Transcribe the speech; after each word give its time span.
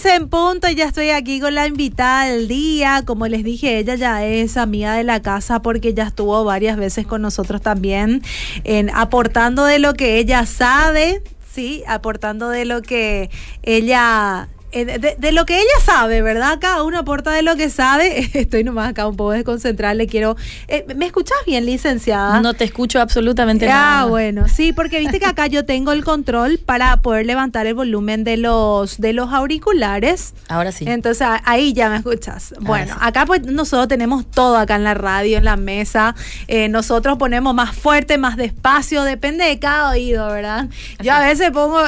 15 0.00 0.14
en 0.14 0.28
punto, 0.30 0.70
ya 0.70 0.86
estoy 0.86 1.10
aquí 1.10 1.40
con 1.40 1.54
la 1.54 1.66
invitada 1.66 2.24
del 2.24 2.48
día. 2.48 3.02
Como 3.04 3.26
les 3.26 3.44
dije, 3.44 3.78
ella 3.78 3.96
ya 3.96 4.24
es 4.24 4.56
amiga 4.56 4.94
de 4.94 5.04
la 5.04 5.20
casa 5.20 5.60
porque 5.60 5.92
ya 5.92 6.04
estuvo 6.04 6.42
varias 6.42 6.78
veces 6.78 7.06
con 7.06 7.20
nosotros 7.20 7.60
también, 7.60 8.22
en 8.64 8.88
aportando 8.94 9.66
de 9.66 9.78
lo 9.78 9.92
que 9.92 10.16
ella 10.16 10.46
sabe, 10.46 11.22
sí, 11.52 11.82
aportando 11.86 12.48
de 12.48 12.64
lo 12.64 12.80
que 12.80 13.28
ella 13.62 14.48
eh, 14.72 15.16
de, 15.18 15.32
lo 15.32 15.46
que 15.46 15.56
ella 15.56 15.80
sabe, 15.84 16.22
¿verdad? 16.22 16.58
Cada 16.60 16.82
uno 16.84 16.98
aporta 16.98 17.32
de 17.32 17.42
lo 17.42 17.56
que 17.56 17.70
sabe. 17.70 18.30
Estoy 18.34 18.64
nomás 18.64 18.90
acá 18.90 19.06
un 19.06 19.16
poco 19.16 19.32
desconcentrada, 19.32 19.94
le 19.94 20.06
quiero... 20.06 20.36
Eh, 20.68 20.84
¿Me 20.94 21.06
escuchas 21.06 21.38
bien, 21.46 21.66
licenciada? 21.66 22.40
No 22.40 22.54
te 22.54 22.64
escucho 22.64 23.00
absolutamente 23.00 23.66
ah, 23.66 23.74
nada. 23.74 24.00
Ah, 24.02 24.06
bueno, 24.06 24.48
sí, 24.48 24.72
porque 24.72 25.00
viste 25.00 25.18
que 25.18 25.26
acá 25.26 25.48
yo 25.48 25.64
tengo 25.64 25.92
el 25.92 26.04
control 26.04 26.58
para 26.58 26.98
poder 26.98 27.26
levantar 27.26 27.66
el 27.66 27.74
volumen 27.74 28.22
de 28.22 28.36
los, 28.36 29.00
de 29.00 29.12
los 29.12 29.32
auriculares. 29.32 30.34
Ahora 30.48 30.70
sí. 30.70 30.84
Entonces 30.86 31.26
ahí 31.44 31.72
ya 31.72 31.88
me 31.88 31.96
escuchas. 31.96 32.54
Bueno, 32.60 32.96
acá 33.00 33.26
pues 33.26 33.42
nosotros 33.42 33.88
tenemos 33.88 34.30
todo 34.30 34.56
acá 34.56 34.76
en 34.76 34.84
la 34.84 34.94
radio, 34.94 35.38
en 35.38 35.44
la 35.44 35.56
mesa. 35.56 36.14
Eh, 36.46 36.68
nosotros 36.68 37.18
ponemos 37.18 37.54
más 37.54 37.74
fuerte, 37.74 38.18
más 38.18 38.36
despacio, 38.36 39.02
depende 39.02 39.44
de 39.44 39.58
cada 39.58 39.90
oído, 39.90 40.28
¿verdad? 40.28 40.68
Yo 41.02 41.12
a 41.12 41.20
veces 41.20 41.50
pongo 41.50 41.80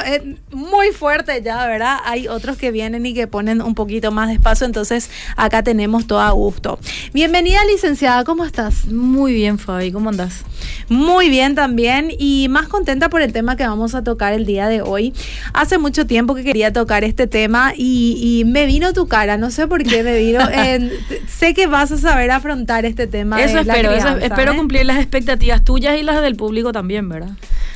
muy 0.51 0.91
fuerte 0.91 1.41
ya, 1.41 1.65
¿verdad? 1.65 1.97
Hay 2.03 2.27
otros 2.27 2.57
que 2.57 2.72
vienen 2.73 3.05
y 3.05 3.13
que 3.13 3.27
ponen 3.27 3.61
un 3.61 3.75
poquito 3.75 4.11
más 4.11 4.27
de 4.27 4.33
espacio, 4.33 4.65
entonces 4.65 5.09
acá 5.37 5.63
tenemos 5.63 6.05
todo 6.05 6.19
a 6.19 6.31
gusto. 6.31 6.77
Bienvenida 7.13 7.63
licenciada, 7.71 8.25
¿cómo 8.25 8.43
estás? 8.43 8.87
Muy 8.87 9.31
bien 9.31 9.57
Fabi, 9.57 9.93
¿cómo 9.93 10.09
andas? 10.09 10.43
Muy 10.89 11.29
bien 11.29 11.55
también 11.55 12.11
y 12.17 12.47
más 12.49 12.67
contenta 12.67 13.09
por 13.09 13.21
el 13.21 13.31
tema 13.31 13.55
que 13.55 13.65
vamos 13.65 13.95
a 13.95 14.03
tocar 14.03 14.33
el 14.33 14.45
día 14.45 14.67
de 14.67 14.81
hoy. 14.81 15.13
Hace 15.53 15.77
mucho 15.77 16.05
tiempo 16.05 16.35
que 16.35 16.43
quería 16.43 16.73
tocar 16.73 17.05
este 17.05 17.27
tema 17.27 17.73
y, 17.77 18.43
me 18.45 18.65
vino 18.65 18.91
tu 18.91 19.07
cara, 19.07 19.37
no 19.37 19.51
sé 19.51 19.67
por 19.67 19.83
qué 19.83 20.03
me 20.03 20.17
vino. 20.17 20.39
sé 21.27 21.53
que 21.53 21.67
vas 21.67 21.91
a 21.91 21.97
saber 21.97 22.31
afrontar 22.31 22.85
este 22.85 23.07
tema. 23.07 23.41
Eso 23.41 23.59
espero, 23.59 23.91
espero 23.91 24.51
¿eh? 24.51 24.57
cumplir 24.57 24.85
las 24.85 24.97
expectativas 24.97 25.63
tuyas 25.63 25.97
y 25.97 26.03
las 26.03 26.21
del 26.21 26.35
público 26.35 26.71
también, 26.71 27.07
¿verdad? 27.07 27.31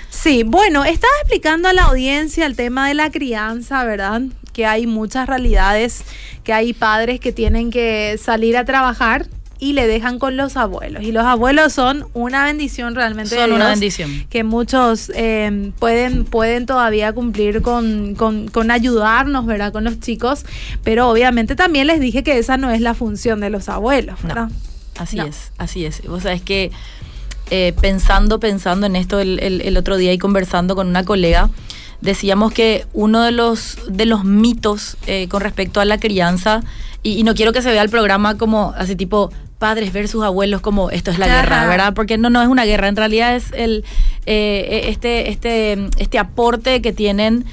Sí, 0.10 0.44
bueno, 0.44 0.84
estaba 0.84 1.14
explicando 1.22 1.70
a 1.70 1.74
la 1.74 1.84
audiencia 1.84 2.46
el 2.46 2.56
tema 2.56 2.88
de 2.88 2.96
la 2.96 3.12
crianza, 3.12 3.84
¿verdad? 3.84 4.24
Que 4.58 4.66
hay 4.66 4.88
muchas 4.88 5.28
realidades, 5.28 6.04
que 6.44 6.52
hay 6.52 6.74
padres 6.74 7.20
que 7.20 7.32
tienen 7.32 7.70
que 7.70 8.18
salir 8.20 8.58
a 8.58 8.66
trabajar 8.66 9.28
y 9.60 9.74
le 9.74 9.86
dejan 9.86 10.18
con 10.18 10.36
los 10.36 10.58
abuelos. 10.58 11.04
Y 11.04 11.12
los 11.12 11.26
abuelos 11.26 11.74
son 11.74 12.08
una 12.16 12.44
bendición 12.44 12.96
realmente. 12.96 13.36
Son 13.36 13.52
una 13.52 13.70
bendición. 13.70 14.26
Que 14.32 14.44
muchos 14.44 15.12
eh, 15.14 15.72
pueden, 15.78 16.26
pueden 16.26 16.66
todavía 16.66 17.14
cumplir 17.14 17.62
con, 17.62 18.16
con, 18.16 18.72
ayudarnos, 18.72 19.46
¿verdad? 19.46 19.72
Con 19.72 19.84
los 19.84 20.00
chicos. 20.00 20.44
Pero 20.84 21.08
obviamente 21.08 21.56
también 21.56 21.86
les 21.86 22.00
dije 22.00 22.24
que 22.24 22.40
esa 22.40 22.58
no 22.58 22.72
es 22.72 22.82
la 22.82 22.96
función 22.96 23.40
de 23.40 23.52
los 23.52 23.70
abuelos, 23.70 24.20
¿verdad? 24.24 24.50
así 24.98 25.20
es, 25.20 25.52
así 25.60 25.86
es. 25.86 26.02
O 26.10 26.20
sea, 26.20 26.34
es 26.34 26.42
que 26.42 26.72
eh, 27.52 27.76
pensando, 27.80 28.40
pensando 28.40 28.88
en 28.88 28.96
esto 28.96 29.20
el, 29.20 29.78
otro 29.78 29.98
día 29.98 30.12
y 30.12 30.18
conversando 30.18 30.76
con 30.76 30.88
una 30.88 31.06
colega, 31.06 31.52
decíamos 32.02 32.52
que 32.54 32.86
uno 32.94 33.24
de 33.24 33.32
los, 33.32 33.78
de 33.90 34.06
los 34.06 34.24
mitos 34.24 34.98
eh, 35.08 35.28
con 35.28 35.42
respecto 35.42 35.80
a 35.80 35.86
la 35.86 36.00
crianza, 36.00 36.62
y, 37.04 37.24
no 37.24 37.36
quiero 37.36 37.54
que 37.54 37.62
se 37.62 37.72
vea 37.72 37.84
el 37.84 37.90
programa 37.90 38.38
como 38.38 38.74
así 38.78 38.96
tipo 38.96 39.32
padres 39.60 39.94
versus 39.94 40.24
abuelos 40.24 40.62
como 40.62 40.92
esto 40.92 41.10
es 41.10 41.20
la 41.20 41.28
guerra, 41.28 41.68
¿verdad? 41.68 41.94
Porque 41.94 42.18
no, 42.18 42.30
no 42.30 42.42
es 42.42 42.48
una 42.48 42.66
guerra, 42.66 42.90
en 42.90 42.96
realidad 42.96 43.36
es 43.36 43.52
el 43.54 43.86
eh, 44.26 44.84
este, 44.88 45.30
este, 45.30 45.90
este 45.98 46.20
aporte 46.20 46.82
que 46.82 46.94
tienen 46.94 47.46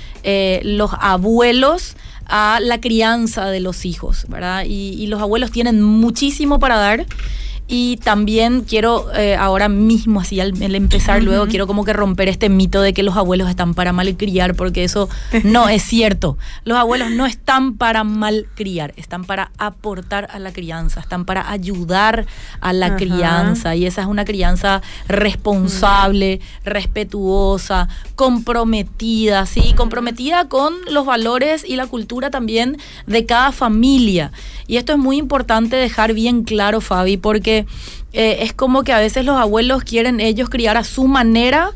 los 0.62 0.90
abuelos 0.98 1.96
a 2.26 2.58
la 2.60 2.80
crianza 2.80 3.46
de 3.46 3.60
los 3.60 3.84
hijos, 3.84 4.26
¿verdad? 4.28 4.64
y 4.66 5.06
los 5.06 5.20
abuelos 5.20 5.50
tienen 5.50 5.82
muchísimo 5.82 6.58
para 6.58 6.76
dar. 6.76 7.06
Y 7.66 7.96
también 7.98 8.62
quiero 8.62 9.10
eh, 9.14 9.36
ahora 9.36 9.70
mismo, 9.70 10.20
así 10.20 10.38
al, 10.38 10.52
empezar 10.74 11.22
luego, 11.22 11.46
quiero 11.46 11.66
como 11.66 11.84
que 11.84 11.94
romper 11.94 12.28
este 12.28 12.50
mito 12.50 12.82
de 12.82 12.92
que 12.92 13.02
los 13.02 13.16
abuelos 13.16 13.48
están 13.48 13.72
para 13.72 13.92
malcriar, 13.92 14.54
porque 14.54 14.84
eso 14.84 15.08
no 15.44 15.70
es 15.70 15.82
cierto. 15.94 16.36
Los 16.64 16.76
abuelos 16.76 17.10
no 17.10 17.24
están 17.24 17.76
para 17.76 18.04
malcriar, 18.04 18.92
están 18.96 19.24
para 19.24 19.50
aportar 19.56 20.28
a 20.30 20.38
la 20.38 20.52
crianza, 20.52 21.00
están 21.00 21.24
para 21.24 21.50
ayudar 21.50 22.26
a 22.60 22.72
la 22.74 22.96
crianza. 22.96 23.74
Y 23.74 23.86
esa 23.86 24.02
es 24.02 24.08
una 24.08 24.26
crianza 24.26 24.82
responsable, 25.08 26.40
respetuosa, 26.64 27.88
comprometida, 28.14 29.46
¿sí? 29.46 29.72
Comprometida 29.74 30.48
con 30.48 30.74
los 30.90 31.06
valores 31.06 31.64
y 31.66 31.76
la 31.76 31.86
cultura 31.86 32.30
también 32.30 32.76
de 33.06 33.24
cada 33.24 33.52
familia. 33.52 34.32
Y 34.66 34.76
esto 34.76 34.92
es 34.92 34.98
muy 34.98 35.16
importante 35.18 35.76
dejar 35.76 36.14
bien 36.14 36.42
claro, 36.42 36.80
Fabi, 36.80 37.16
porque 37.16 37.53
eh, 38.12 38.38
es 38.40 38.52
como 38.52 38.82
que 38.82 38.92
a 38.92 38.98
veces 38.98 39.24
los 39.24 39.36
abuelos 39.36 39.84
quieren 39.84 40.20
ellos 40.20 40.48
criar 40.48 40.76
a 40.76 40.84
su 40.84 41.06
manera 41.06 41.70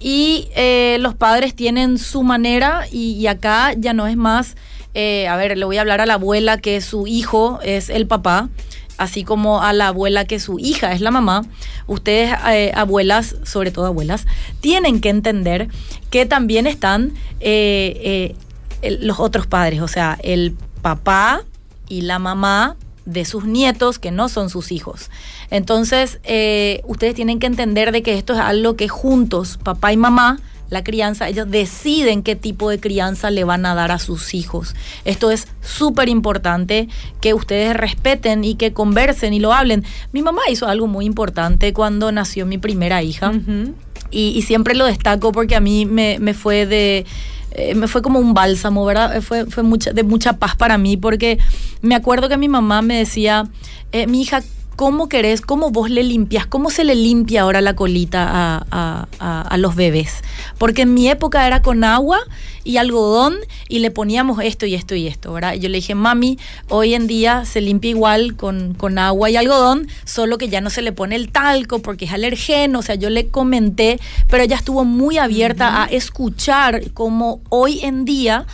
y 0.00 0.48
eh, 0.56 0.98
los 1.00 1.14
padres 1.14 1.54
tienen 1.54 1.98
su 1.98 2.22
manera 2.22 2.86
y, 2.90 3.26
acá 3.26 3.72
ya 3.76 3.92
no 3.92 4.06
es 4.06 4.16
más, 4.16 4.56
eh, 4.94 5.28
a 5.28 5.36
ver, 5.36 5.56
le 5.56 5.64
voy 5.64 5.78
a 5.78 5.80
hablar 5.80 6.00
a 6.00 6.06
la 6.06 6.14
abuela 6.14 6.58
que 6.58 6.80
su 6.80 7.06
hijo 7.06 7.60
es 7.62 7.90
el 7.90 8.06
papá 8.06 8.48
así 8.96 9.24
como 9.24 9.62
a 9.62 9.72
la 9.72 9.88
abuela 9.88 10.24
que 10.24 10.38
su 10.38 10.60
hija 10.60 10.92
es 10.92 11.00
la 11.00 11.10
mamá, 11.10 11.42
ustedes 11.88 12.32
abuelas, 12.74 13.34
sobre 13.42 13.72
todo 13.72 13.86
abuelas, 13.86 14.24
tienen 14.60 15.00
que 15.00 15.08
entender 15.08 15.66
que 16.10 16.26
también 16.26 16.68
están 16.68 17.12
los 19.00 19.18
otros 19.18 19.48
padres, 19.48 19.80
o 19.80 19.88
sea, 19.88 20.16
el 20.22 20.56
papá 20.80 21.42
y 21.88 22.02
la 22.02 22.20
mamá 22.20 22.76
de 23.04 23.24
sus 23.24 23.44
nietos 23.44 23.98
que 23.98 24.10
no 24.10 24.28
son 24.28 24.50
sus 24.50 24.72
hijos. 24.72 25.10
Entonces, 25.50 26.20
eh, 26.24 26.82
ustedes 26.86 27.14
tienen 27.14 27.38
que 27.38 27.46
entender 27.46 27.92
de 27.92 28.02
que 28.02 28.16
esto 28.16 28.32
es 28.32 28.40
algo 28.40 28.76
que 28.76 28.88
juntos, 28.88 29.58
papá 29.62 29.92
y 29.92 29.96
mamá, 29.96 30.40
la 30.70 30.82
crianza, 30.82 31.28
ellos 31.28 31.50
deciden 31.50 32.22
qué 32.22 32.36
tipo 32.36 32.70
de 32.70 32.80
crianza 32.80 33.30
le 33.30 33.44
van 33.44 33.66
a 33.66 33.74
dar 33.74 33.92
a 33.92 33.98
sus 33.98 34.34
hijos. 34.34 34.74
Esto 35.04 35.30
es 35.30 35.46
súper 35.62 36.08
importante 36.08 36.88
que 37.20 37.34
ustedes 37.34 37.76
respeten 37.76 38.44
y 38.44 38.54
que 38.54 38.72
conversen 38.72 39.34
y 39.34 39.40
lo 39.40 39.52
hablen. 39.52 39.84
Mi 40.12 40.22
mamá 40.22 40.42
hizo 40.50 40.66
algo 40.66 40.86
muy 40.86 41.04
importante 41.04 41.72
cuando 41.72 42.10
nació 42.12 42.46
mi 42.46 42.58
primera 42.58 43.02
hija 43.02 43.32
y, 44.10 44.42
siempre 44.42 44.74
lo 44.74 44.86
destaco 44.86 45.32
porque 45.32 45.54
a 45.54 45.60
mí 45.60 45.86
me 45.86 46.34
fue 46.34 46.66
de 46.66 47.04
eh, 47.54 47.74
me 47.74 47.88
fue 47.88 48.02
como 48.02 48.18
un 48.18 48.34
bálsamo, 48.34 48.84
¿verdad? 48.84 49.16
Eh, 49.16 49.20
fue, 49.20 49.46
fue 49.46 49.62
mucha, 49.62 49.92
de 49.92 50.02
mucha 50.02 50.34
paz 50.34 50.56
para 50.56 50.76
mí 50.76 50.96
porque 50.96 51.38
me 51.82 51.94
acuerdo 51.94 52.28
que 52.28 52.36
mi 52.36 52.48
mamá 52.48 52.82
me 52.82 52.98
decía, 52.98 53.48
eh, 53.92 54.06
mi 54.06 54.22
hija, 54.22 54.42
¿cómo 54.76 55.08
querés, 55.08 55.40
cómo 55.40 55.70
vos 55.70 55.90
le 55.90 56.02
limpias, 56.02 56.46
cómo 56.46 56.70
se 56.70 56.84
le 56.84 56.94
limpia 56.94 57.42
ahora 57.42 57.60
la 57.60 57.74
colita 57.76 58.64
a, 58.70 59.06
a, 59.18 59.56
los 59.58 59.76
bebés? 59.76 60.22
Porque 60.58 60.82
en 60.82 60.94
mi 60.94 61.08
época 61.08 61.46
era 61.46 61.62
con 61.62 61.84
agua 61.84 62.20
y 62.64 62.76
algodón 62.78 63.36
y 63.68 63.80
le 63.80 63.90
poníamos 63.90 64.42
esto 64.42 64.66
y 64.66 64.74
esto 64.74 64.94
y 64.94 65.06
esto, 65.06 65.32
¿verdad? 65.32 65.54
Y 65.54 65.60
yo 65.60 65.68
le 65.68 65.76
dije, 65.76 65.94
mami, 65.94 66.38
hoy 66.68 66.94
en 66.94 67.06
día 67.06 67.44
se 67.44 67.60
limpia 67.60 67.90
igual 67.90 68.36
con, 68.36 68.74
con 68.74 68.98
agua 68.98 69.30
y 69.30 69.36
algodón, 69.36 69.88
solo 70.04 70.38
que 70.38 70.48
ya 70.48 70.60
no 70.60 70.70
se 70.70 70.82
le 70.82 70.92
pone 70.92 71.16
el 71.16 71.30
talco 71.30 71.80
porque 71.80 72.06
es 72.06 72.12
alergeno, 72.12 72.80
o 72.80 72.82
sea, 72.82 72.94
yo 72.94 73.10
le 73.10 73.28
comenté, 73.28 74.00
pero 74.28 74.42
ella 74.42 74.56
estuvo 74.56 74.84
muy 74.84 75.18
abierta 75.18 75.82
a 75.82 75.86
escuchar 75.86 76.90
cómo 76.92 77.40
hoy 77.48 77.80
en 77.82 78.04
día 78.04 78.46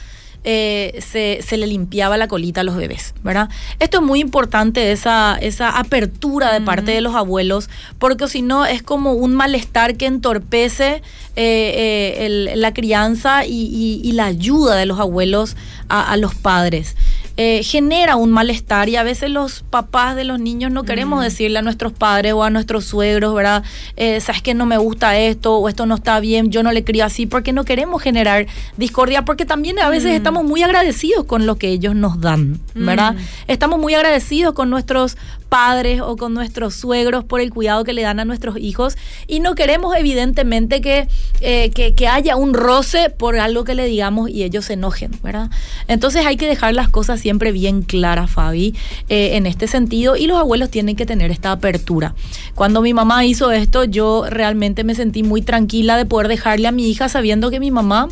eh, 0.44 0.98
se, 1.06 1.56
le 1.56 1.66
limpiaba 1.66 2.16
la 2.16 2.28
colita 2.28 2.62
a 2.62 2.64
los 2.64 2.76
bebés, 2.76 3.14
¿verdad? 3.22 3.48
Esto 3.78 3.98
es 3.98 4.02
muy 4.02 4.20
importante, 4.20 4.92
esa, 4.92 5.36
esa 5.40 5.78
apertura 5.78 6.52
de 6.52 6.60
parte 6.60 6.92
de 6.92 7.00
los 7.00 7.14
abuelos, 7.14 7.68
porque 7.98 8.28
si 8.28 8.42
no 8.42 8.64
es 8.64 8.82
como 8.82 9.12
un 9.12 9.34
malestar 9.34 9.96
que 9.96 10.06
entorpece 10.06 11.02
eh, 11.36 12.14
eh, 12.26 12.52
la 12.56 12.72
crianza 12.72 13.44
y, 13.46 14.10
la 14.12 14.26
ayuda 14.26 14.76
de 14.76 14.86
los 14.86 14.98
abuelos 14.98 15.56
a 15.88 16.16
los 16.16 16.34
padres. 16.34 16.96
Eh, 17.36 17.62
genera 17.62 18.16
un 18.16 18.30
malestar 18.30 18.88
y 18.88 18.96
a 18.96 19.02
veces 19.02 19.30
los 19.30 19.62
papás 19.62 20.14
de 20.16 20.24
los 20.24 20.38
niños 20.38 20.70
no 20.72 20.82
queremos 20.82 21.22
decirle 21.22 21.58
a 21.58 21.62
nuestros 21.62 21.92
padres 21.92 22.34
o 22.34 22.42
a 22.42 22.50
nuestros 22.50 22.84
suegros, 22.84 23.34
¿verdad? 23.34 23.64
Eh, 23.96 24.20
Sabes 24.20 24.42
que 24.42 24.52
no 24.52 24.66
me 24.66 24.76
gusta 24.76 25.18
esto 25.18 25.56
o 25.56 25.68
esto 25.68 25.86
no 25.86 25.94
está 25.94 26.20
bien, 26.20 26.50
yo 26.50 26.62
no 26.62 26.72
le 26.72 26.84
crío 26.84 27.04
así, 27.04 27.26
porque 27.26 27.52
no 27.52 27.64
queremos 27.64 28.02
generar 28.02 28.46
discordia, 28.76 29.24
porque 29.24 29.46
también 29.46 29.78
a 29.78 29.88
veces 29.88 30.12
estamos 30.12 30.44
muy 30.44 30.62
agradecidos 30.62 31.24
con 31.24 31.46
lo 31.46 31.56
que 31.56 31.68
ellos 31.68 31.94
nos 31.94 32.20
dan, 32.20 32.60
¿verdad? 32.74 33.14
Estamos 33.46 33.78
muy 33.78 33.94
agradecidos 33.94 34.52
con 34.54 34.68
nuestros 34.68 35.16
padres 35.50 36.00
o 36.00 36.16
con 36.16 36.32
nuestros 36.32 36.74
suegros 36.74 37.24
por 37.24 37.40
el 37.40 37.50
cuidado 37.50 37.84
que 37.84 37.92
le 37.92 38.02
dan 38.02 38.20
a 38.20 38.24
nuestros 38.24 38.56
hijos 38.56 38.96
y 39.26 39.40
no 39.40 39.54
queremos 39.54 39.94
evidentemente 39.96 40.80
que, 40.80 41.08
eh, 41.40 41.70
que, 41.70 42.08
haya 42.08 42.36
un 42.36 42.54
roce 42.54 43.10
por 43.10 43.38
algo 43.38 43.64
que 43.64 43.74
le 43.74 43.84
digamos 43.84 44.30
y 44.30 44.44
ellos 44.44 44.64
se 44.64 44.72
enojen, 44.74 45.10
¿verdad? 45.22 45.50
Entonces 45.88 46.24
hay 46.24 46.36
que 46.36 46.46
dejar 46.46 46.74
las 46.74 46.88
cosas 46.88 47.20
siempre 47.20 47.52
bien 47.52 47.82
claras, 47.82 48.30
Fabi, 48.30 48.74
eh, 49.08 49.36
en 49.36 49.46
este 49.46 49.66
sentido 49.66 50.16
y 50.16 50.26
los 50.26 50.38
abuelos 50.38 50.70
tienen 50.70 50.96
que 50.96 51.04
tener 51.04 51.30
esta 51.30 51.52
apertura. 51.52 52.14
Cuando 52.54 52.80
mi 52.80 52.94
mamá 52.94 53.24
hizo 53.24 53.50
esto, 53.50 53.84
yo 53.84 54.24
realmente 54.30 54.84
me 54.84 54.94
sentí 54.94 55.22
muy 55.22 55.42
tranquila 55.42 55.96
de 55.96 56.06
poder 56.06 56.28
dejarle 56.28 56.68
a 56.68 56.72
mi 56.72 56.88
hija 56.88 57.08
sabiendo 57.08 57.50
que 57.50 57.60
mi 57.60 57.70
mamá 57.70 58.08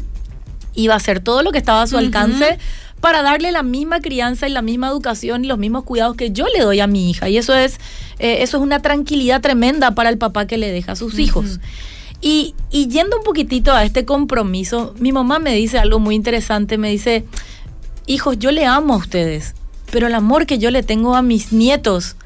iba 0.75 0.95
a 0.95 0.97
hacer 0.97 1.21
todo 1.21 1.43
lo 1.43 1.53
que 1.53 1.59
estaba 1.59 1.83
a 1.83 1.87
su 1.87 1.97
alcance 1.97 2.59
para 3.01 3.23
darle 3.23 3.53
la 3.53 3.63
misma 3.63 4.01
crianza 4.01 4.49
y 4.49 4.53
la 4.53 4.63
misma 4.63 4.89
educación 4.89 5.45
y 5.45 5.49
los 5.49 5.59
mismos 5.59 5.85
cuidados 5.85 6.17
que 6.17 6.31
yo 6.33 6.47
le 6.49 6.61
doy 6.63 6.81
a 6.81 6.87
mi 6.87 7.11
hija. 7.11 7.29
Y 7.29 7.37
eso 7.39 7.55
es, 7.55 7.79
eh, 8.19 8.39
eso 8.43 8.57
es 8.57 8.63
una 8.63 8.81
tranquilidad 8.81 9.41
tremenda 9.41 9.93
para 9.93 10.09
el 10.11 10.19
papá 10.19 10.47
que 10.47 10.59
le 10.59 10.71
deja 10.73 10.93
a 10.93 10.97
sus 10.97 11.19
hijos. 11.19 11.61
Y, 12.21 12.55
y 12.71 12.89
yendo 12.89 13.17
un 13.19 13.23
poquitito 13.25 13.73
a 13.73 13.85
este 13.85 14.05
compromiso, 14.05 14.95
mi 14.99 15.13
mamá 15.13 15.39
me 15.39 15.55
dice 15.55 15.79
algo 15.79 16.01
muy 16.01 16.17
interesante, 16.17 16.77
me 16.77 16.91
dice, 16.91 17.25
hijos, 18.07 18.39
yo 18.39 18.51
le 18.51 18.67
amo 18.67 18.95
a 18.95 18.97
ustedes, 18.97 19.55
pero 19.93 20.09
el 20.09 20.15
amor 20.15 20.45
que 20.47 20.59
yo 20.59 20.71
le 20.73 20.83
tengo 20.83 21.15
a 21.15 21.23
mis 21.23 21.53
nietos, 21.53 22.17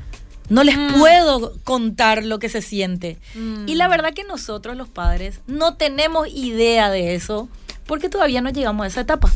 no 0.49 0.65
les 0.65 0.77
Mm. 0.79 0.99
puedo 0.99 1.53
contar 1.65 2.25
lo 2.25 2.39
que 2.39 2.49
se 2.49 2.63
siente. 2.63 3.19
Mm. 3.35 3.69
Y 3.69 3.75
la 3.75 3.89
verdad 3.89 4.13
que 4.15 4.25
nosotros 4.25 4.77
los 4.77 4.89
padres 4.89 5.41
no 5.47 5.75
tenemos 5.75 6.27
idea 6.29 6.91
de 6.91 7.15
eso 7.15 7.49
porque 7.87 8.09
todavía 8.09 8.41
no 8.41 8.51
llegamos 8.51 8.85
a 8.85 8.87
esa 8.87 9.01
etapa. 9.03 9.31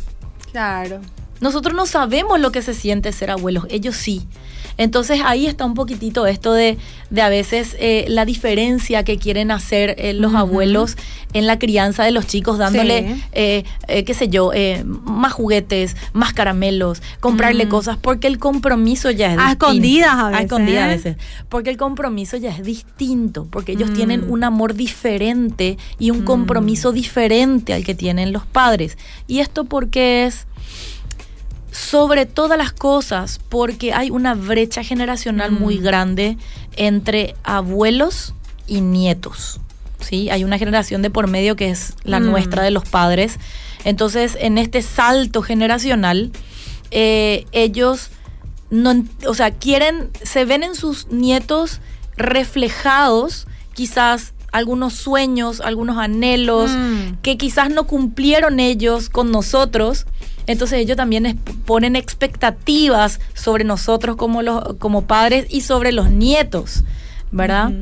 Claro. 0.53 1.01
Nosotros 1.41 1.75
no 1.75 1.87
sabemos 1.87 2.41
lo 2.41 2.51
que 2.53 2.63
se 2.63 2.75
siente 2.75 3.13
ser 3.13 3.31
abuelos, 3.31 3.67
ellos 3.71 3.97
sí. 3.97 4.23
Entonces 4.79 5.21
ahí 5.25 5.47
está 5.47 5.65
un 5.65 5.73
poquitito 5.73 6.27
esto 6.27 6.53
de, 6.53 6.77
de 7.09 7.23
a 7.23 7.31
veces 7.31 7.75
eh, 7.79 8.05
la 8.09 8.27
diferencia 8.27 9.05
que 9.05 9.17
quieren 9.17 9.51
hacer 9.51 9.95
eh, 9.99 10.13
los 10.13 10.35
abuelos 10.35 10.97
en 11.33 11.47
la 11.47 11.59
crianza 11.59 12.05
de 12.05 12.11
los 12.11 12.27
chicos, 12.27 12.59
dándole, 12.59 13.15
Sí. 13.17 13.25
eh, 13.33 14.05
qué 14.05 14.13
sé 14.13 14.29
yo, 14.29 14.51
más 15.05 15.33
juguetes, 15.33 15.97
más 16.13 16.35
caramelos, 16.35 17.01
comprarle 17.21 17.69
cosas, 17.69 17.97
porque 17.97 18.27
el 18.27 18.39
compromiso 18.39 19.11
ya 19.11 19.33
es 19.33 19.39
A 19.39 19.43
distinto. 19.43 19.67
escondidas 19.67 20.11
a 20.19 20.29
veces, 20.31 20.45
escondidas 20.45 20.85
a 20.85 20.87
veces. 20.89 21.17
Porque 21.49 21.71
el 21.71 21.77
compromiso 21.79 22.37
ya 22.37 22.51
es 22.51 22.63
distinto, 22.63 23.47
porque 23.51 23.73
ellos 23.73 23.91
Mm. 23.91 23.95
tienen 23.95 24.25
un 24.31 24.45
amor 24.45 24.75
diferente 24.75 25.79
y 25.99 26.11
un 26.11 26.21
Mm. 26.21 26.25
compromiso 26.25 26.93
diferente 26.93 27.73
al 27.73 27.83
que 27.83 27.95
tienen 27.95 28.31
los 28.33 28.45
padres. 28.45 28.99
¿Y 29.27 29.39
esto 29.41 29.65
porque 29.65 30.27
es? 30.27 30.47
Sobre 31.71 32.27
todas 32.27 32.57
las 32.59 32.73
cosas, 32.73 33.41
porque 33.49 33.93
hay 33.93 34.11
una 34.11 34.35
brecha 34.35 34.83
generacional 34.83 35.53
Mm. 35.53 35.59
muy 35.61 35.79
grande 35.79 36.37
entre 36.77 37.35
abuelos 37.45 38.35
y 38.67 38.81
nietos. 38.81 39.61
¿sí? 40.01 40.31
Hay 40.31 40.45
una 40.45 40.59
generación 40.59 41.03
de 41.03 41.11
por 41.11 41.27
medio 41.27 41.57
que 41.57 41.71
es 41.71 41.95
la 42.05 42.21
Mm. 42.21 42.27
nuestra 42.31 42.63
de 42.63 42.71
los 42.71 42.85
padres. 42.89 43.39
Entonces, 43.85 44.37
en 44.41 44.59
este 44.59 44.83
salto 44.83 45.43
generacional, 45.43 46.31
eh, 46.91 47.45
ellos 47.53 48.11
no, 48.71 49.05
o 49.27 49.35
sea, 49.35 49.53
quieren, 49.53 50.11
se 50.23 50.45
ven 50.45 50.63
en 50.63 50.75
sus 50.75 51.09
nietos 51.09 51.81
reflejados 52.17 53.47
quizás 53.75 54.33
algunos 54.57 54.95
sueños, 54.95 55.61
algunos 55.61 55.99
anhelos, 55.99 56.71
Mm. 56.71 57.17
que 57.23 57.37
quizás 57.37 57.71
no 57.71 57.87
cumplieron 57.87 58.59
ellos 58.61 59.09
con 59.09 59.31
nosotros. 59.31 60.07
Entonces 60.47 60.79
ellos 60.79 60.97
también 60.97 61.39
ponen 61.65 61.97
expectativas 61.97 63.21
sobre 63.35 63.65
nosotros 63.65 64.17
como, 64.17 64.43
los, 64.43 64.75
como 64.79 65.03
padres 65.07 65.47
y 65.51 65.63
sobre 65.63 65.93
los 65.93 66.11
nietos, 66.11 66.85
¿verdad? 67.33 67.73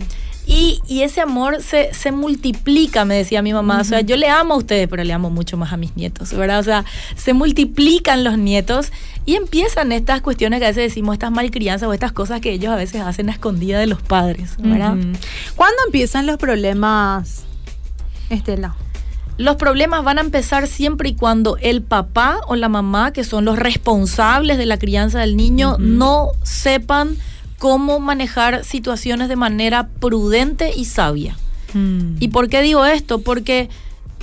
Y, 0.46 0.80
y 0.86 1.02
ese 1.02 1.20
amor 1.22 1.62
se, 1.62 1.94
se 1.94 2.12
multiplica, 2.12 3.04
me 3.04 3.16
decía 3.16 3.40
mi 3.40 3.52
mamá. 3.52 3.80
O 3.80 3.84
sea, 3.84 4.02
yo 4.02 4.16
le 4.16 4.28
amo 4.28 4.54
a 4.54 4.56
ustedes, 4.58 4.88
pero 4.88 5.02
le 5.02 5.12
amo 5.12 5.30
mucho 5.30 5.56
más 5.56 5.72
a 5.72 5.76
mis 5.76 5.96
nietos, 5.96 6.32
¿verdad? 6.34 6.58
O 6.58 6.62
sea, 6.62 6.84
se 7.16 7.32
multiplican 7.32 8.24
los 8.24 8.36
nietos 8.36 8.92
y 9.26 9.36
empiezan 9.36 9.92
estas 9.92 10.20
cuestiones 10.20 10.60
que 10.60 10.66
a 10.66 10.68
veces 10.68 10.84
decimos, 10.90 11.14
estas 11.14 11.30
malcrianzas 11.30 11.88
o 11.88 11.92
estas 11.94 12.12
cosas 12.12 12.40
que 12.40 12.52
ellos 12.52 12.72
a 12.72 12.76
veces 12.76 13.00
hacen 13.00 13.30
a 13.30 13.32
escondida 13.32 13.78
de 13.78 13.86
los 13.86 14.02
padres, 14.02 14.56
¿verdad? 14.58 14.96
¿Cuándo 15.56 15.76
empiezan 15.86 16.26
los 16.26 16.36
problemas, 16.36 17.44
Estela? 18.28 18.76
Los 19.36 19.56
problemas 19.56 20.04
van 20.04 20.18
a 20.18 20.20
empezar 20.20 20.68
siempre 20.68 21.08
y 21.08 21.14
cuando 21.16 21.56
el 21.56 21.82
papá 21.82 22.38
o 22.46 22.54
la 22.54 22.68
mamá, 22.68 23.12
que 23.12 23.24
son 23.24 23.44
los 23.44 23.58
responsables 23.58 24.58
de 24.58 24.66
la 24.66 24.78
crianza 24.78 25.20
del 25.20 25.36
niño, 25.36 25.76
no 25.78 26.28
sepan 26.42 27.16
cómo 27.64 27.98
manejar 27.98 28.62
situaciones 28.62 29.30
de 29.30 29.36
manera 29.36 29.88
prudente 29.98 30.74
y 30.76 30.84
sabia. 30.84 31.38
Mm. 31.72 32.16
¿Y 32.20 32.28
por 32.28 32.50
qué 32.50 32.60
digo 32.60 32.84
esto? 32.84 33.22
Porque 33.22 33.70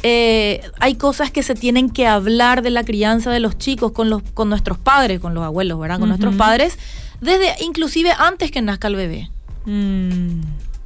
eh, 0.04 0.62
hay 0.80 0.94
cosas 0.94 1.32
que 1.32 1.42
se 1.42 1.56
tienen 1.56 1.90
que 1.90 2.06
hablar 2.06 2.62
de 2.62 2.70
la 2.70 2.84
crianza 2.84 3.32
de 3.32 3.40
los 3.40 3.58
chicos 3.58 3.94
con, 3.94 4.12
los, 4.12 4.22
con 4.36 4.48
nuestros 4.48 4.78
padres, 4.78 5.20
con 5.20 5.34
los 5.34 5.44
abuelos, 5.44 5.80
¿verdad? 5.80 5.98
Con 5.98 6.10
nuestros 6.10 6.34
Ujú. 6.36 6.38
padres, 6.38 6.78
desde 7.20 7.56
inclusive 7.64 8.12
antes 8.16 8.52
que 8.52 8.62
nazca 8.62 8.90
el 8.90 8.96
bebé. 8.96 9.32
Mm. 9.66 10.42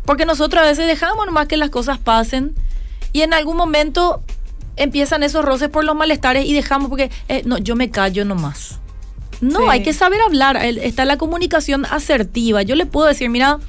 Porque 0.05 0.25
nosotros 0.25 0.63
a 0.63 0.65
veces 0.65 0.87
dejamos 0.87 1.25
nomás 1.25 1.49
que 1.49 1.57
las 1.57 1.71
cosas 1.71 1.97
pasen 1.97 2.55
y 3.11 3.23
en 3.23 3.33
algún 3.33 3.57
momento 3.57 4.23
empiezan 4.77 5.23
esos 5.23 5.43
roces 5.43 5.67
por 5.67 5.83
los 5.83 5.97
malestares 5.97 6.45
y 6.45 6.53
dejamos 6.53 6.87
porque, 6.87 7.11
eh, 7.27 7.41
no, 7.45 7.57
yo 7.57 7.75
me 7.75 7.89
callo 7.89 8.23
nomás. 8.23 8.79
No, 9.41 9.59
Sí. 9.59 9.65
hay 9.69 9.83
que 9.83 9.93
saber 9.93 10.19
hablar. 10.21 10.57
Está 10.57 11.05
la 11.05 11.17
comunicación 11.17 11.85
asertiva. 11.85 12.61
Yo 12.63 12.75
le 12.75 12.85
puedo 12.85 13.07
decir, 13.07 13.29
mira, 13.29 13.59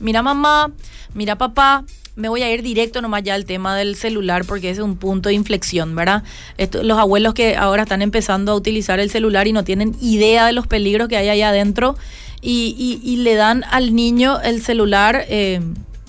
mira 0.00 0.22
mamá, 0.22 0.70
mira 1.14 1.36
papá, 1.36 1.84
me 2.16 2.28
voy 2.28 2.42
a 2.42 2.52
ir 2.52 2.62
directo 2.62 3.02
nomás 3.02 3.22
ya 3.24 3.34
al 3.34 3.44
tema 3.44 3.76
del 3.76 3.96
celular 3.96 4.44
porque 4.44 4.70
ese 4.70 4.80
es 4.80 4.84
un 4.84 4.96
punto 4.96 5.28
de 5.30 5.34
inflexión, 5.34 5.96
¿verdad? 5.96 6.22
Esto- 6.58 6.82
los 6.84 6.96
abuelos 6.98 7.34
que 7.34 7.56
ahora 7.56 7.82
están 7.82 8.02
empezando 8.02 8.52
a 8.52 8.54
utilizar 8.54 9.00
el 9.00 9.10
celular 9.10 9.48
y 9.48 9.52
no 9.52 9.64
tienen 9.64 9.96
idea 10.00 10.46
de 10.46 10.52
los 10.52 10.66
peligros 10.68 11.08
que 11.08 11.16
hay 11.16 11.28
allá 11.28 11.48
adentro 11.48 11.96
y, 12.40 12.76
y- 12.78 13.00
y 13.08 13.16
le 13.16 13.34
dan 13.34 13.64
al 13.70 13.94
niño 13.96 14.40
el 14.42 14.62
celular, 14.62 15.24
eh, 15.28 15.60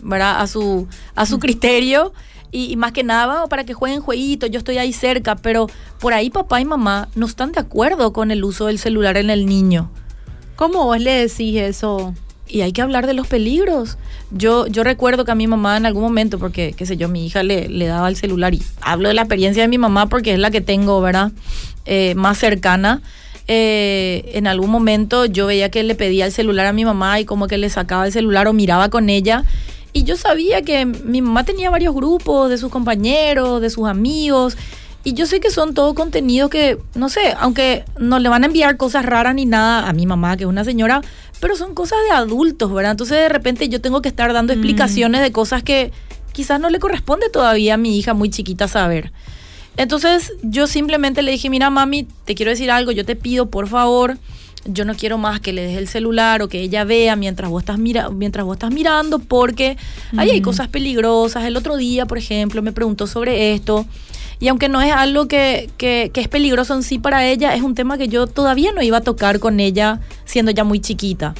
¿verdad? 0.06 0.42
A 0.42 0.48
su, 0.48 0.88
a 1.16 1.26
su 1.26 1.40
criterio. 1.40 2.14
Y, 2.52 2.72
y 2.72 2.76
más 2.78 2.94
que 2.94 3.04
nada 3.04 3.48
para 3.48 3.66
que 3.66 3.74
jueguen 3.74 4.00
jueguitos, 4.00 4.50
yo 4.50 4.60
estoy 4.60 4.78
ahí 4.78 4.94
cerca, 4.94 5.36
pero 5.36 5.68
por 6.00 6.14
ahí 6.14 6.30
papá 6.30 6.62
y 6.62 6.66
mamá 6.66 7.10
no 7.16 7.26
están 7.26 7.52
de 7.52 7.60
acuerdo 7.60 8.14
con 8.14 8.32
el 8.32 8.44
uso 8.46 8.68
del 8.68 8.80
celular 8.80 9.18
en 9.18 9.30
el 9.30 9.46
niño. 9.46 9.92
¿Cómo 10.56 10.86
vos 10.86 11.00
le 11.00 11.12
decís 11.12 11.58
eso? 11.58 12.14
Y 12.48 12.62
hay 12.62 12.72
que 12.72 12.82
hablar 12.82 13.08
de 13.08 13.14
los 13.14 13.28
peligros. 13.28 13.98
Yo, 14.32 14.68
yo 14.68 14.84
recuerdo 14.84 15.26
que 15.26 15.32
a 15.32 15.36
mi 15.36 15.48
mamá 15.48 15.76
en 15.76 15.86
algún 15.86 16.04
momento, 16.04 16.40
porque, 16.40 16.74
qué 16.78 16.86
sé 16.86 16.96
yo, 16.96 17.10
mi 17.10 17.26
hija 17.26 17.44
le, 17.44 17.68
le 17.68 17.88
daba 17.88 18.08
el 18.08 18.16
celular 18.16 18.54
y 18.54 18.62
hablo 18.82 19.10
de 19.10 19.16
la 19.16 19.24
experiencia 19.24 19.64
de 19.64 19.68
mi 19.68 19.78
mamá 19.78 20.08
porque 20.08 20.34
es 20.34 20.40
la 20.40 20.52
que 20.52 20.62
tengo, 20.62 21.02
¿verdad? 21.02 21.32
Eh, 21.86 22.14
más 22.16 22.38
cercana. 22.38 23.02
Eh, 23.48 24.32
en 24.34 24.48
algún 24.48 24.72
momento 24.72 25.26
yo 25.26 25.46
veía 25.46 25.70
que 25.70 25.84
le 25.84 25.94
pedía 25.94 26.26
el 26.26 26.32
celular 26.32 26.66
a 26.66 26.74
mi 26.74 26.84
mamá 26.84 27.20
y 27.20 27.26
como 27.26 27.48
que 27.48 27.60
le 27.60 27.70
sacaba 27.70 28.08
el 28.08 28.12
celular 28.12 28.48
o 28.48 28.54
miraba 28.54 28.90
con 28.90 29.10
ella. 29.10 29.44
Y 29.96 30.04
yo 30.04 30.18
sabía 30.18 30.62
que 30.62 30.86
mi 30.86 31.22
mamá 31.22 31.46
tenía 31.46 31.70
varios 31.70 31.96
grupos 31.96 32.50
de 32.50 32.58
sus 32.58 32.70
compañeros, 32.70 33.62
de 33.62 33.70
sus 33.70 33.88
amigos. 33.88 34.58
Y 35.06 35.14
yo 35.14 35.26
sé 35.26 35.40
que 35.40 35.50
son 35.50 35.74
todo 35.74 35.96
contenidos 35.96 36.50
que, 36.50 36.78
no 36.96 37.08
sé, 37.08 37.34
aunque 37.40 37.86
no 37.98 38.20
le 38.20 38.28
van 38.28 38.44
a 38.44 38.48
enviar 38.48 38.76
cosas 38.76 39.06
raras 39.06 39.34
ni 39.36 39.46
nada 39.46 39.88
a 39.88 39.94
mi 39.94 40.06
mamá, 40.06 40.36
que 40.36 40.44
es 40.44 40.50
una 40.50 40.66
señora, 40.66 41.00
pero 41.40 41.56
son 41.56 41.74
cosas 41.74 41.98
de 42.10 42.14
adultos, 42.14 42.74
¿verdad? 42.74 42.92
Entonces 42.92 43.18
de 43.20 43.30
repente 43.30 43.70
yo 43.70 43.80
tengo 43.80 44.02
que 44.02 44.10
estar 44.10 44.34
dando 44.34 44.52
Mm. 44.52 44.58
explicaciones 44.58 45.22
de 45.22 45.32
cosas 45.32 45.64
que 45.64 45.94
quizás 46.34 46.60
no 46.60 46.70
le 46.70 46.80
corresponde 46.80 47.30
todavía 47.30 47.76
a 47.76 47.78
mi 47.78 47.98
hija 47.98 48.14
muy 48.14 48.30
chiquita 48.30 48.68
saber. 48.68 49.14
Entonces 49.78 50.34
yo 50.42 50.68
simplemente 50.68 51.22
le 51.22 51.32
dije, 51.32 51.50
mira 51.50 51.70
mami, 51.70 52.06
te 52.26 52.36
quiero 52.36 52.50
decir 52.50 52.70
algo, 52.70 52.92
yo 52.92 53.06
te 53.06 53.16
pido 53.16 53.46
por 53.46 53.70
favor, 53.70 54.18
yo 54.66 54.86
no 54.86 54.96
quiero 54.96 55.18
más 55.18 55.40
que 55.40 55.54
le 55.54 55.62
dejes 55.64 55.78
el 55.78 55.88
celular 55.88 56.42
o 56.42 56.50
que 56.50 56.60
ella 56.60 56.84
vea 56.84 57.16
mientras 57.16 57.50
vos 57.50 57.62
estás, 57.62 57.78
mira 57.78 58.10
mientras 58.10 58.46
vos 58.46 58.56
estás 58.56 58.72
mirando, 58.72 59.20
porque 59.20 59.78
ahí 60.18 60.32
hay 60.32 60.42
cosas 60.42 60.68
peligrosas. 60.68 61.46
El 61.46 61.56
otro 61.56 61.78
día, 61.78 62.06
por 62.06 62.18
ejemplo, 62.18 62.62
me 62.62 62.72
preguntó 62.72 63.08
sobre 63.08 63.54
esto. 63.54 63.86
Y 64.40 64.50
aunque 64.50 64.68
no 64.68 64.82
es 64.82 64.92
algo 64.92 65.28
que, 65.28 65.70
que, 65.78 66.12
que 66.14 66.22
es 66.22 66.28
peligroso 66.28 66.74
en 66.74 66.84
sí 66.84 67.00
para 67.00 67.26
ella, 67.26 67.56
es 67.56 67.62
un 67.62 67.74
tema 67.74 67.98
que 67.98 68.10
yo 68.10 68.28
todavía 68.28 68.72
no 68.74 68.82
iba 68.82 68.98
a 68.98 69.02
tocar 69.02 69.40
con 69.40 69.60
ella 69.60 70.02
siendo 70.26 70.52
ya 70.52 70.64
muy 70.64 70.80
chiquita. 70.80 71.34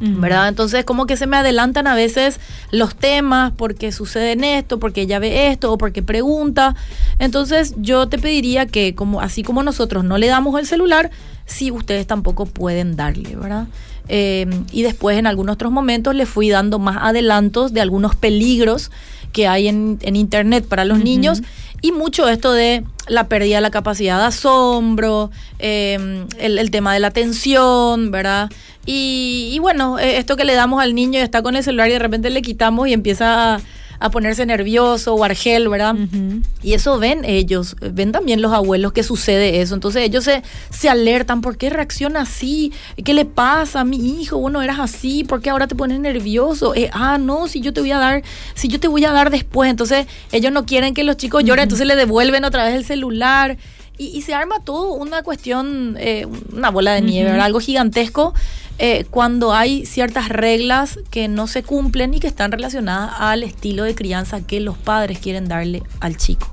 ¿Verdad? 0.00 0.48
Entonces 0.48 0.84
como 0.84 1.06
que 1.06 1.16
se 1.16 1.26
me 1.26 1.36
adelantan 1.36 1.86
a 1.86 1.94
veces 1.94 2.40
los 2.70 2.94
temas 2.96 3.52
porque 3.56 3.92
sucede 3.92 4.32
en 4.32 4.44
esto, 4.44 4.78
porque 4.78 5.02
ella 5.02 5.18
ve 5.18 5.48
esto 5.48 5.72
o 5.72 5.78
porque 5.78 6.02
pregunta. 6.02 6.74
Entonces 7.18 7.74
yo 7.78 8.08
te 8.08 8.18
pediría 8.18 8.66
que 8.66 8.94
como 8.94 9.20
así 9.20 9.42
como 9.42 9.62
nosotros 9.62 10.04
no 10.04 10.18
le 10.18 10.26
damos 10.26 10.58
el 10.58 10.66
celular, 10.66 11.10
sí 11.46 11.70
ustedes 11.70 12.06
tampoco 12.06 12.46
pueden 12.46 12.96
darle, 12.96 13.36
¿verdad? 13.36 13.66
Eh, 14.08 14.46
y 14.70 14.82
después 14.82 15.16
en 15.16 15.26
algunos 15.26 15.54
otros 15.54 15.72
momentos 15.72 16.14
le 16.14 16.26
fui 16.26 16.50
dando 16.50 16.78
más 16.78 16.98
adelantos 17.00 17.72
de 17.72 17.80
algunos 17.80 18.16
peligros 18.16 18.90
que 19.32 19.48
hay 19.48 19.68
en, 19.68 19.98
en 20.02 20.16
internet 20.16 20.66
para 20.68 20.84
los 20.84 20.98
niños 20.98 21.42
y 21.84 21.92
mucho 21.92 22.26
esto 22.30 22.54
de 22.54 22.82
la 23.08 23.28
pérdida 23.28 23.56
de 23.56 23.60
la 23.60 23.70
capacidad 23.70 24.18
de 24.18 24.24
asombro, 24.24 25.30
el, 25.58 26.26
el 26.38 26.70
tema 26.70 26.94
de 26.94 27.00
la 27.00 27.08
atención, 27.08 28.10
¿verdad? 28.10 28.50
Y, 28.86 29.50
y 29.52 29.58
bueno, 29.58 29.98
eh, 29.98 30.16
esto 30.16 30.38
que 30.38 30.46
le 30.46 30.54
damos 30.54 30.82
al 30.82 30.94
niño 30.94 31.18
y 31.18 31.22
está 31.22 31.42
con 31.42 31.56
el 31.56 31.62
celular 31.62 31.90
y 31.90 31.92
de 31.92 31.98
repente 31.98 32.30
le 32.30 32.40
quitamos 32.40 32.88
y 32.88 32.94
empieza 32.94 33.56
a, 33.56 33.60
a 34.04 34.10
ponerse 34.10 34.44
nervioso 34.44 35.14
o 35.14 35.24
argel, 35.24 35.70
¿verdad? 35.70 35.96
Y 36.62 36.74
eso 36.74 36.98
ven 36.98 37.24
ellos, 37.24 37.74
ven 37.80 38.12
también 38.12 38.42
los 38.42 38.52
abuelos 38.52 38.92
que 38.92 39.02
sucede 39.02 39.62
eso. 39.62 39.74
Entonces 39.74 40.02
ellos 40.02 40.24
se, 40.24 40.42
se 40.68 40.90
alertan, 40.90 41.40
¿por 41.40 41.56
qué 41.56 41.70
reacciona 41.70 42.20
así? 42.20 42.70
¿Qué 43.02 43.14
le 43.14 43.24
pasa 43.24 43.80
a 43.80 43.84
mi 43.84 44.20
hijo? 44.20 44.36
Bueno, 44.36 44.60
eras 44.60 44.78
así, 44.78 45.24
¿por 45.24 45.40
qué 45.40 45.48
ahora 45.48 45.68
te 45.68 45.74
pones 45.74 46.00
nervioso? 46.00 46.74
Eh, 46.74 46.90
ah, 46.92 47.16
no, 47.16 47.48
si 47.48 47.62
yo 47.62 47.72
te 47.72 47.80
voy 47.80 47.92
a 47.92 47.98
dar, 47.98 48.22
si 48.54 48.68
yo 48.68 48.78
te 48.78 48.88
voy 48.88 49.06
a 49.06 49.10
dar 49.10 49.30
después. 49.30 49.70
Entonces 49.70 50.06
ellos 50.32 50.52
no 50.52 50.66
quieren 50.66 50.92
que 50.92 51.02
los 51.02 51.16
chicos 51.16 51.42
lloren, 51.42 51.62
entonces 51.62 51.86
le 51.86 51.96
devuelven 51.96 52.44
otra 52.44 52.64
vez 52.64 52.74
el 52.74 52.84
celular. 52.84 53.56
y, 53.96 54.20
se 54.20 54.34
arma 54.34 54.56
todo 54.62 54.92
una 54.92 55.22
cuestión, 55.22 55.96
eh, 55.98 56.26
una 56.52 56.70
bola 56.70 56.92
de 56.92 57.00
nieve, 57.00 57.30
algo 57.30 57.58
gigantesco, 57.58 58.34
eh, 58.78 59.04
cuando 59.10 59.52
hay 59.52 59.86
ciertas 59.86 60.28
reglas 60.28 60.98
que 61.10 61.28
no 61.28 61.46
se 61.46 61.62
cumplen 61.62 62.14
y 62.14 62.20
que 62.20 62.26
están 62.26 62.50
relacionadas 62.50 63.12
al 63.18 63.42
estilo 63.42 63.84
de 63.84 63.94
crianza 63.94 64.40
que 64.40 64.60
los 64.60 64.76
padres 64.76 65.18
quieren 65.18 65.46
darle 65.46 65.82
al 66.00 66.16
chico. 66.16 66.50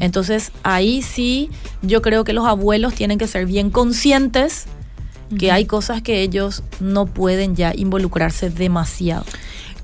Entonces 0.00 0.52
ahí 0.64 1.00
sí 1.00 1.48
yo 1.80 2.02
creo 2.02 2.24
que 2.24 2.34
los 2.34 2.46
abuelos 2.46 2.92
tienen 2.92 3.16
que 3.16 3.26
ser 3.26 3.46
bien 3.46 3.70
conscientes 3.70 4.66
que 5.38 5.50
hay 5.50 5.64
cosas 5.64 6.02
que 6.02 6.20
ellos 6.20 6.62
no 6.78 7.06
pueden 7.06 7.56
ya 7.56 7.72
involucrarse 7.74 8.50
demasiado. 8.50 9.24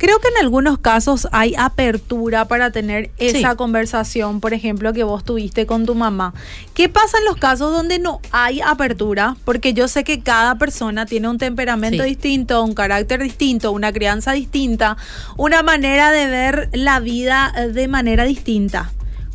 Creo 0.03 0.19
que 0.19 0.27
en 0.27 0.39
algunos 0.45 0.79
casos 0.81 1.29
hay 1.31 1.55
apertura 1.57 2.49
para 2.49 2.73
tener 2.73 3.13
esa 3.19 3.55
conversación, 3.55 4.41
por 4.41 4.53
ejemplo, 4.53 4.93
que 4.93 5.05
vos 5.05 5.23
tuviste 5.23 5.65
con 5.65 5.87
tu 5.87 5.95
mamá. 5.95 6.35
¿Qué 6.75 6.89
pasa 6.89 7.19
en 7.19 7.25
los 7.25 7.37
casos 7.37 7.73
donde 7.73 8.01
no 8.01 8.21
hay 8.33 8.61
apertura? 8.63 9.37
Porque 9.45 9.75
yo 9.75 9.87
sé 9.87 10.03
que 10.03 10.19
cada 10.21 10.57
persona 10.57 11.07
tiene 11.07 11.29
un 11.29 11.39
temperamento 11.39 12.03
distinto, 12.03 12.65
un 12.65 12.75
carácter 12.75 13.23
distinto, 13.23 13.71
una 13.71 13.93
crianza 13.93 14.33
distinta, 14.33 14.97
una 15.37 15.63
manera 15.63 16.11
de 16.11 16.27
ver 16.27 16.69
la 16.73 16.99
vida 16.99 17.53
eh, 17.57 17.69
de 17.69 17.87
manera 17.87 18.25
distinta. 18.25 18.91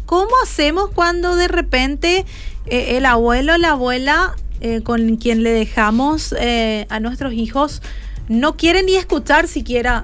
¿Cómo 0.05 0.31
hacemos 0.43 0.89
cuando 0.93 1.37
de 1.37 1.47
repente 1.47 2.25
eh, 2.65 2.97
el 2.97 3.05
abuelo 3.05 3.53
o 3.53 3.57
la 3.57 3.69
abuela 3.69 4.35
eh, 4.59 4.81
con 4.81 5.15
quien 5.15 5.43
le 5.43 5.51
dejamos 5.51 6.35
a 6.89 6.99
nuestros 6.99 7.31
hijos 7.31 7.81
no 8.27 8.57
quiere 8.57 8.83
ni 8.83 8.97
escuchar 8.97 9.47
siquiera 9.47 10.03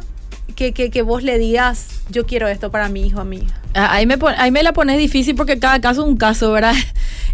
que, 0.53 0.73
que, 0.73 0.89
que, 0.89 1.01
vos 1.01 1.23
le 1.23 1.37
digas, 1.37 2.01
yo 2.09 2.25
quiero 2.25 2.47
esto 2.47 2.71
para 2.71 2.89
mi 2.89 3.05
hijo, 3.05 3.19
a 3.19 3.25
mí. 3.25 3.41
Ah, 3.73 3.93
ahí 3.93 4.05
me, 4.05 4.17
ahí 4.37 4.51
me 4.51 4.63
la 4.63 4.73
pones 4.73 4.97
difícil 4.97 5.35
porque 5.35 5.59
cada 5.59 5.79
caso 5.81 6.01
es 6.01 6.07
un 6.07 6.17
caso, 6.17 6.51
¿verdad? 6.51 6.75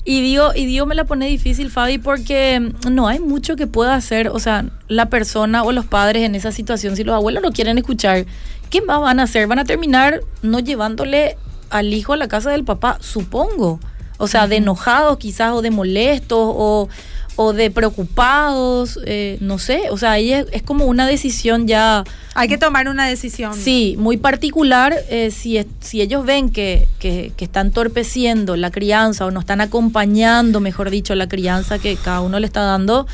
Y 0.06 0.22
digo, 0.22 0.54
y 0.56 0.66
digo, 0.66 0.86
me 0.86 0.96
la 0.96 1.04
pone 1.04 1.28
difícil, 1.28 1.70
Fabi, 1.70 1.98
porque 1.98 2.72
no 2.90 3.08
hay 3.08 3.20
mucho 3.20 3.56
que 3.56 3.68
pueda 3.68 3.94
hacer, 3.94 4.30
o 4.30 4.40
sea, 4.40 4.66
la 4.88 5.10
persona 5.10 5.62
o 5.64 5.72
los 5.72 5.86
padres 5.86 6.24
en 6.24 6.36
esa 6.36 6.52
situación, 6.52 6.96
si 6.96 7.04
los 7.04 7.14
abuelos 7.14 7.44
no 7.44 7.52
quieren 7.52 7.78
escuchar, 7.78 8.26
¿qué 8.70 8.82
más 8.82 9.02
van 9.02 9.20
a 9.20 9.24
hacer? 9.24 9.46
Van 9.46 9.60
a 9.60 9.66
terminar 9.66 10.22
no 10.42 10.60
llevándole 10.60 11.36
al 11.70 11.94
hijo 11.94 12.14
a 12.14 12.18
la 12.18 12.28
casa 12.28 12.50
del 12.50 12.64
papá, 12.64 12.98
supongo. 13.02 13.80
O 14.18 14.28
sea, 14.28 14.48
de 14.48 14.56
enojados 14.56 15.18
quizás, 15.18 15.52
o 15.54 15.62
de 15.62 15.70
molestos, 15.70 16.40
o 16.40 16.90
o 17.42 17.54
de 17.54 17.72
preocupados, 17.72 19.00
eh, 19.06 19.38
no 19.40 19.60
sé, 19.60 19.84
o 19.92 19.98
sea, 19.98 20.12
ahí 20.12 20.34
es, 20.34 20.62
como 20.64 20.84
una 20.88 21.08
decisión 21.08 21.68
ya... 21.68 22.04
Hay 22.40 22.48
que 22.48 22.58
tomar 22.58 22.88
una 22.88 23.06
decisión. 23.06 23.54
Sí, 23.54 23.96
muy 24.00 24.16
particular, 24.16 24.96
eh, 25.10 25.30
si, 25.30 25.60
si 25.82 26.00
ellos 26.00 26.26
ven 26.26 26.52
que, 26.52 26.88
que, 26.98 27.34
que, 27.36 27.44
están 27.44 27.72
torpeciendo 27.72 28.56
la 28.56 28.72
crianza 28.72 29.26
o 29.26 29.32
no 29.32 29.42
están 29.42 29.60
acompañando, 29.60 30.62
mejor 30.62 30.90
dicho, 30.90 31.14
la 31.16 31.28
crianza 31.28 31.80
que 31.80 31.98
cada 31.98 32.22
uno 32.22 32.40
le 32.40 32.46
está 32.46 32.62
dando, 32.62 33.08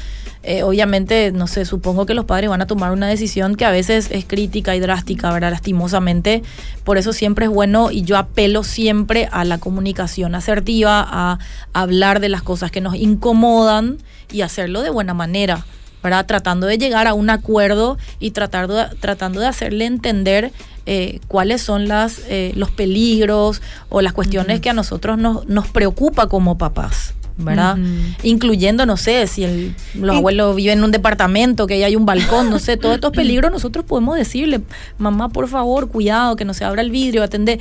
eh, 0.48 0.62
obviamente, 0.62 1.32
no 1.32 1.48
sé, 1.48 1.66
supongo 1.66 2.06
que 2.06 2.14
los 2.14 2.26
padres 2.26 2.52
van 2.52 2.62
a 2.62 2.68
tomar 2.68 2.92
una 2.92 3.08
decisión 3.08 3.56
que 3.56 3.66
a 3.66 3.72
veces 3.72 4.10
es 4.12 4.26
crítica 4.26 4.76
y 4.76 4.80
drástica, 4.80 5.34
¿verdad? 5.34 5.50
Lastimosamente. 5.50 6.44
Por 6.84 7.00
eso 7.00 7.12
siempre 7.12 7.46
es 7.46 7.52
bueno 7.52 7.90
y 7.90 8.04
yo 8.04 8.18
apelo 8.18 8.64
siempre 8.64 9.28
a 9.32 9.44
la 9.44 9.58
comunicación 9.58 10.36
asertiva, 10.36 11.04
a 11.04 11.40
hablar 11.74 12.20
de 12.20 12.30
las 12.30 12.44
cosas 12.44 12.70
que 12.70 12.80
nos 12.80 12.94
incomodan 12.94 13.98
y 14.32 14.42
hacerlo 14.42 14.84
de 14.84 14.92
buena 14.92 15.16
manera. 15.16 15.66
¿Verdad? 16.06 16.28
Tratando 16.28 16.68
de 16.68 16.78
llegar 16.78 17.08
a 17.08 17.16
un 17.16 17.32
acuerdo 17.32 17.98
y 18.20 18.30
tratar 18.30 18.68
tratando 19.00 19.40
de 19.40 19.48
hacerle 19.48 19.86
entender 19.86 20.52
eh, 20.86 21.20
cuáles 21.28 21.64
son 21.64 21.88
las, 21.88 22.22
eh, 22.30 22.54
los 22.56 22.70
peligros 22.70 23.64
o 23.90 24.02
las 24.02 24.14
cuestiones 24.14 24.62
que 24.62 24.70
a 24.70 24.74
nosotros 24.74 25.18
nos, 25.18 25.48
nos 25.48 25.68
preocupa 25.68 26.28
como 26.28 26.60
papás. 26.60 27.16
¿verdad? 27.38 27.78
Incluyendo, 28.24 28.86
no 28.86 28.96
sé, 28.96 29.28
si 29.28 29.44
el, 29.44 29.76
los 29.96 30.16
abuelos 30.16 30.56
viven 30.56 30.78
en 30.78 30.86
un 30.86 30.92
departamento, 30.92 31.68
que 31.68 31.84
hay 31.84 31.94
un 31.98 32.06
balcón, 32.06 32.50
no 32.50 32.60
sé, 32.60 32.78
todos 32.78 32.96
estos 32.96 33.12
peligros 33.16 33.52
nosotros 33.52 33.84
podemos 33.84 34.16
decirle, 34.16 34.62
mamá, 34.98 35.28
por 35.28 35.50
favor, 35.50 35.90
cuidado, 35.90 36.38
que 36.38 36.46
no 36.46 36.54
se 36.54 36.64
abra 36.64 36.82
el 36.82 36.92
vidrio, 36.92 37.24
atende. 37.24 37.60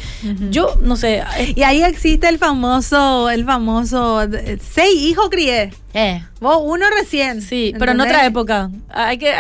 Yo, 0.53 0.79
no 0.81 0.95
sé. 0.95 1.25
Y 1.57 1.63
ahí 1.63 1.83
existe 1.83 2.29
el 2.29 2.39
famoso, 2.39 3.31
el 3.31 3.45
famoso, 3.45 4.21
seis 4.61 4.95
hijos 4.95 5.29
crié. 5.29 5.73
Eh. 5.95 6.25
Vos 6.41 6.59
uno 6.65 6.87
recién. 6.91 7.41
Sí, 7.41 7.73
pero 7.79 7.93
en 7.93 8.01
otra 8.01 8.27
época. 8.27 8.71
Hay 8.91 9.17
que, 9.17 9.33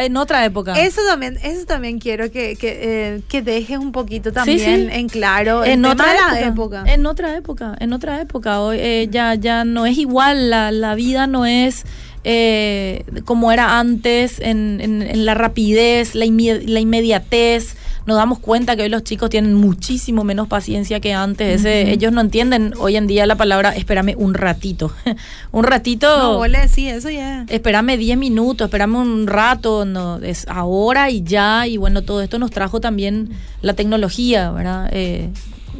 en 0.00 0.16
otra 0.16 0.44
época. 0.44 0.74
Eso 0.74 1.00
también, 1.08 1.38
eso 1.42 1.64
también 1.66 2.00
quiero 2.00 2.32
que, 2.32 2.56
que, 2.56 3.22
eh, 3.32 3.42
dejes 3.42 3.78
un 3.78 3.92
poquito 3.92 4.32
también 4.32 4.90
en 4.90 5.08
claro. 5.08 5.64
En 5.64 5.84
otra 5.84 6.40
época, 6.40 6.82
En 6.86 7.06
otra 7.06 7.36
época, 7.36 7.76
en 7.78 7.92
otra 7.92 8.20
época. 8.20 8.60
Hoy 8.60 8.78
eh, 8.80 9.08
ya, 9.08 9.36
ya 9.36 9.64
no 9.64 9.86
es 9.86 9.96
igual, 9.98 10.50
la, 10.50 10.72
la 10.72 10.96
vida 10.96 11.28
no 11.28 11.46
es 11.46 11.84
eh, 12.24 13.04
como 13.24 13.52
era 13.52 13.78
antes, 13.78 14.40
en, 14.40 14.80
en, 14.80 15.24
la 15.24 15.34
rapidez, 15.34 16.14
la, 16.14 16.26
la 16.26 16.80
inmediatez 16.80 17.76
nos 18.06 18.16
damos 18.16 18.38
cuenta 18.38 18.76
que 18.76 18.82
hoy 18.82 18.88
los 18.88 19.04
chicos 19.04 19.30
tienen 19.30 19.54
muchísimo 19.54 20.24
menos 20.24 20.48
paciencia 20.48 21.00
que 21.00 21.12
antes. 21.12 21.64
ellos 21.64 22.12
no 22.12 22.20
entienden 22.20 22.72
hoy 22.78 22.96
en 22.96 23.06
día 23.06 23.26
la 23.26 23.36
palabra 23.36 23.74
espérame 23.76 24.14
un 24.16 24.34
ratito. 24.34 24.92
un 25.52 25.64
ratito. 25.64 26.18
No, 26.18 26.36
vos 26.38 26.48
eso 26.76 27.10
ya. 27.10 27.44
Espérame 27.48 27.96
10 27.96 28.18
minutos, 28.18 28.66
espérame 28.66 28.96
un 28.96 29.26
rato, 29.26 29.84
no, 29.84 30.18
es 30.18 30.46
ahora 30.48 31.10
y 31.10 31.22
ya. 31.22 31.66
Y 31.66 31.76
bueno, 31.76 32.02
todo 32.02 32.22
esto 32.22 32.38
nos 32.38 32.50
trajo 32.50 32.80
también 32.80 33.30
la 33.62 33.74
tecnología, 33.74 34.50
¿verdad? 34.50 34.88
Eh, 34.92 35.30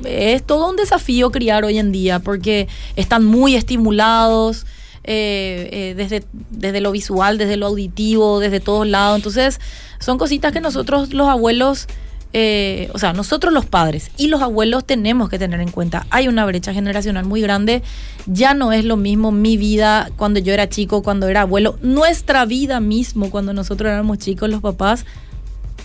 es 0.05 0.43
todo 0.43 0.71
un 0.71 0.77
desafío 0.77 1.31
criar 1.31 1.65
hoy 1.65 1.79
en 1.79 1.93
día 1.93 2.21
porque 2.21 2.69
están 2.97 3.25
muy 3.25 3.55
estimulados. 3.57 4.67
Eh, 5.03 5.71
eh, 5.73 5.95
desde, 5.97 6.25
desde 6.51 6.83
lo 6.83 6.93
visual, 6.93 7.39
desde 7.39 7.57
lo 7.57 7.67
auditivo, 7.67 8.39
desde 8.39 8.61
todos 8.61 8.87
lados. 8.87 9.17
Entonces, 9.17 9.59
son 9.99 10.19
cositas 10.19 10.53
que 10.53 10.61
nosotros 10.61 11.15
los 11.15 11.27
abuelos 11.27 11.87
eh, 12.33 12.91
o 12.95 12.99
sea, 12.99 13.13
nosotros 13.13 13.53
los 13.53 13.67
padres 13.67 14.13
y 14.17 14.29
los 14.29 14.41
abuelos 14.41 14.85
tenemos 14.85 15.29
que 15.29 15.39
tener 15.39 15.61
en 15.61 15.71
cuenta, 15.71 16.07
hay 16.11 16.29
una 16.29 16.47
brecha 16.47 16.73
generacional 16.73 17.25
muy 17.25 17.41
grande, 17.41 17.83
ya 18.27 18.55
no 18.55 18.73
es 18.73 18.85
lo 18.85 18.97
mismo 18.97 19.33
mi 19.33 19.57
vida 19.57 20.11
cuando 20.17 20.39
yo 20.39 20.53
era 20.53 20.69
chico, 20.69 21.03
cuando 21.03 21.29
era 21.29 21.41
abuelo, 21.43 21.77
nuestra 21.83 22.45
vida 22.45 22.79
mismo 22.79 23.31
cuando 23.31 23.53
nosotros 23.53 23.91
éramos 23.91 24.19
chicos, 24.19 24.49
los 24.49 24.61
papás, 24.61 25.07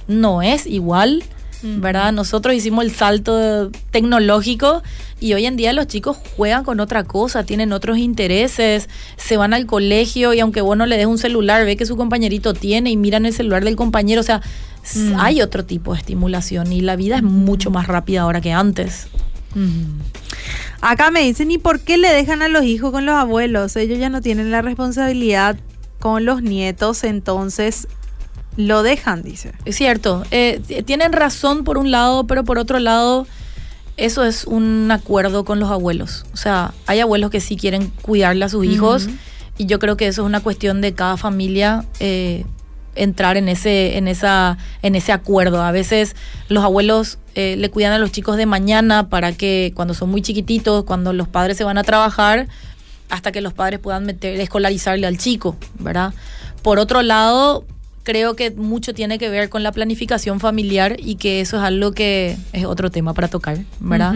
no 0.07 0.41
es 0.41 0.67
igual. 0.67 1.23
¿Verdad? 1.67 2.13
Nosotros 2.13 2.53
hicimos 2.53 2.85
el 2.85 2.91
salto 2.91 3.71
tecnológico 3.89 4.83
y 5.19 5.33
hoy 5.33 5.47
en 5.47 5.55
día 5.55 5.73
los 5.73 5.87
chicos 5.87 6.15
juegan 6.35 6.63
con 6.63 6.79
otra 6.79 7.05
cosa, 7.05 7.43
tienen 7.43 7.73
otros 7.73 7.97
intereses, 7.97 8.87
se 9.17 9.35
van 9.35 9.51
al 9.51 9.65
colegio 9.65 10.35
y 10.35 10.41
aunque 10.41 10.61
vos 10.61 10.77
no 10.77 10.85
le 10.85 10.95
des 10.95 11.07
un 11.07 11.17
celular, 11.17 11.65
ve 11.65 11.75
que 11.75 11.87
su 11.87 11.95
compañerito 11.95 12.53
tiene 12.53 12.91
y 12.91 12.97
miran 12.97 13.25
el 13.25 13.33
celular 13.33 13.63
del 13.63 13.75
compañero, 13.75 14.21
o 14.21 14.23
sea, 14.23 14.41
Mm. 14.93 15.19
hay 15.19 15.41
otro 15.41 15.65
tipo 15.65 15.93
de 15.93 15.99
estimulación 15.99 16.71
y 16.71 16.81
la 16.81 16.95
vida 16.95 17.17
es 17.17 17.23
mucho 17.23 17.71
más 17.71 17.87
rápida 17.87 18.21
ahora 18.21 18.41
que 18.41 18.51
antes. 18.51 19.07
Mm. 19.55 19.99
Acá 20.81 21.09
me 21.09 21.21
dicen, 21.21 21.49
¿y 21.49 21.57
por 21.57 21.79
qué 21.79 21.97
le 21.97 22.09
dejan 22.09 22.41
a 22.41 22.47
los 22.47 22.63
hijos 22.63 22.91
con 22.91 23.05
los 23.05 23.15
abuelos? 23.15 23.75
Ellos 23.75 23.97
ya 23.97 24.09
no 24.09 24.21
tienen 24.21 24.51
la 24.51 24.61
responsabilidad 24.61 25.57
con 25.99 26.25
los 26.25 26.43
nietos, 26.43 27.03
entonces 27.03 27.87
lo 28.57 28.83
dejan, 28.83 29.23
dice. 29.23 29.53
Es 29.65 29.75
cierto, 29.75 30.23
eh, 30.31 30.61
tienen 30.85 31.13
razón 31.13 31.63
por 31.63 31.77
un 31.77 31.91
lado, 31.91 32.27
pero 32.27 32.43
por 32.43 32.59
otro 32.59 32.79
lado, 32.79 33.25
eso 33.97 34.23
es 34.23 34.45
un 34.45 34.91
acuerdo 34.91 35.45
con 35.45 35.59
los 35.59 35.71
abuelos. 35.71 36.25
O 36.33 36.37
sea, 36.37 36.73
hay 36.85 36.99
abuelos 36.99 37.31
que 37.31 37.41
sí 37.41 37.57
quieren 37.57 37.91
cuidarle 38.01 38.45
a 38.45 38.49
sus 38.49 38.65
hijos 38.65 39.07
y 39.57 39.65
yo 39.65 39.79
creo 39.79 39.97
que 39.97 40.07
eso 40.07 40.21
es 40.21 40.25
una 40.25 40.41
cuestión 40.41 40.81
de 40.81 40.93
cada 40.93 41.17
familia. 41.17 41.85
Eh, 41.99 42.45
entrar 42.95 43.37
en 43.37 43.49
ese, 43.49 43.97
en 43.97 44.07
esa, 44.07 44.57
en 44.81 44.95
ese 44.95 45.11
acuerdo. 45.11 45.61
A 45.61 45.71
veces 45.71 46.15
los 46.49 46.63
abuelos 46.63 47.19
eh, 47.35 47.55
le 47.57 47.69
cuidan 47.69 47.93
a 47.93 47.97
los 47.97 48.11
chicos 48.11 48.37
de 48.37 48.45
mañana 48.45 49.09
para 49.09 49.33
que 49.33 49.71
cuando 49.75 49.93
son 49.93 50.09
muy 50.09 50.21
chiquititos, 50.21 50.85
cuando 50.85 51.13
los 51.13 51.27
padres 51.27 51.57
se 51.57 51.63
van 51.63 51.77
a 51.77 51.83
trabajar, 51.83 52.47
hasta 53.09 53.31
que 53.31 53.41
los 53.41 53.53
padres 53.53 53.79
puedan 53.79 54.05
meter, 54.05 54.39
escolarizarle 54.39 55.05
al 55.05 55.17
chico, 55.17 55.57
¿verdad? 55.79 56.13
Por 56.61 56.79
otro 56.79 57.01
lado, 57.03 57.65
creo 58.05 58.35
que 58.35 58.51
mucho 58.51 58.93
tiene 58.93 59.17
que 59.17 59.29
ver 59.29 59.49
con 59.49 59.63
la 59.63 59.71
planificación 59.71 60.39
familiar 60.39 60.95
y 60.99 61.15
que 61.15 61.41
eso 61.41 61.57
es 61.57 61.63
algo 61.63 61.91
que 61.91 62.37
es 62.53 62.63
otro 62.63 62.91
tema 62.91 63.15
para 63.15 63.27
tocar, 63.27 63.57
¿verdad? 63.79 64.13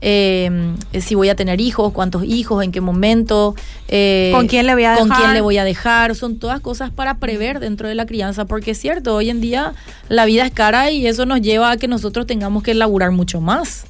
Eh, 0.00 0.74
si 0.98 1.14
voy 1.14 1.28
a 1.28 1.36
tener 1.36 1.60
hijos, 1.60 1.92
cuántos 1.92 2.24
hijos, 2.24 2.64
en 2.64 2.72
qué 2.72 2.80
momento, 2.80 3.54
eh, 3.88 4.30
con 4.34 4.48
quién 4.48 4.66
le 4.66 4.72
voy 4.72 4.84
a 4.84 4.92
dejar, 4.92 5.06
con 5.06 5.16
quién 5.16 5.34
le 5.34 5.42
voy 5.42 5.58
a 5.58 5.64
dejar, 5.64 6.14
son 6.14 6.38
todas 6.38 6.60
cosas 6.60 6.90
para 6.90 7.18
prever 7.18 7.60
dentro 7.60 7.88
de 7.88 7.94
la 7.94 8.06
crianza, 8.06 8.46
porque 8.46 8.70
es 8.70 8.78
cierto, 8.78 9.14
hoy 9.14 9.28
en 9.28 9.42
día 9.42 9.74
la 10.08 10.24
vida 10.24 10.46
es 10.46 10.50
cara 10.50 10.90
y 10.90 11.06
eso 11.06 11.26
nos 11.26 11.42
lleva 11.42 11.70
a 11.70 11.76
que 11.76 11.88
nosotros 11.88 12.26
tengamos 12.26 12.62
que 12.62 12.70
elaborar 12.70 13.12
mucho 13.12 13.40
más. 13.40 13.84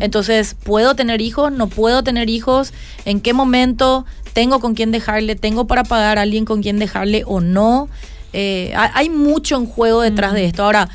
Entonces, 0.00 0.54
¿puedo 0.62 0.94
tener 0.94 1.22
hijos? 1.22 1.50
¿No 1.50 1.66
puedo 1.68 2.04
tener 2.04 2.28
hijos? 2.28 2.74
¿En 3.06 3.22
qué 3.22 3.32
momento 3.32 4.04
tengo 4.34 4.60
con 4.60 4.74
quién 4.74 4.92
dejarle? 4.92 5.34
¿Tengo 5.34 5.66
para 5.66 5.82
pagar 5.82 6.18
a 6.18 6.22
alguien 6.22 6.44
con 6.44 6.62
quien 6.62 6.78
dejarle 6.78 7.22
o 7.26 7.40
no? 7.40 7.88
Eh, 8.38 8.74
hay 8.76 9.08
mucho 9.08 9.56
en 9.56 9.64
juego 9.64 10.02
detrás 10.02 10.34
de 10.34 10.44
esto. 10.44 10.62
Ahora, 10.62 10.90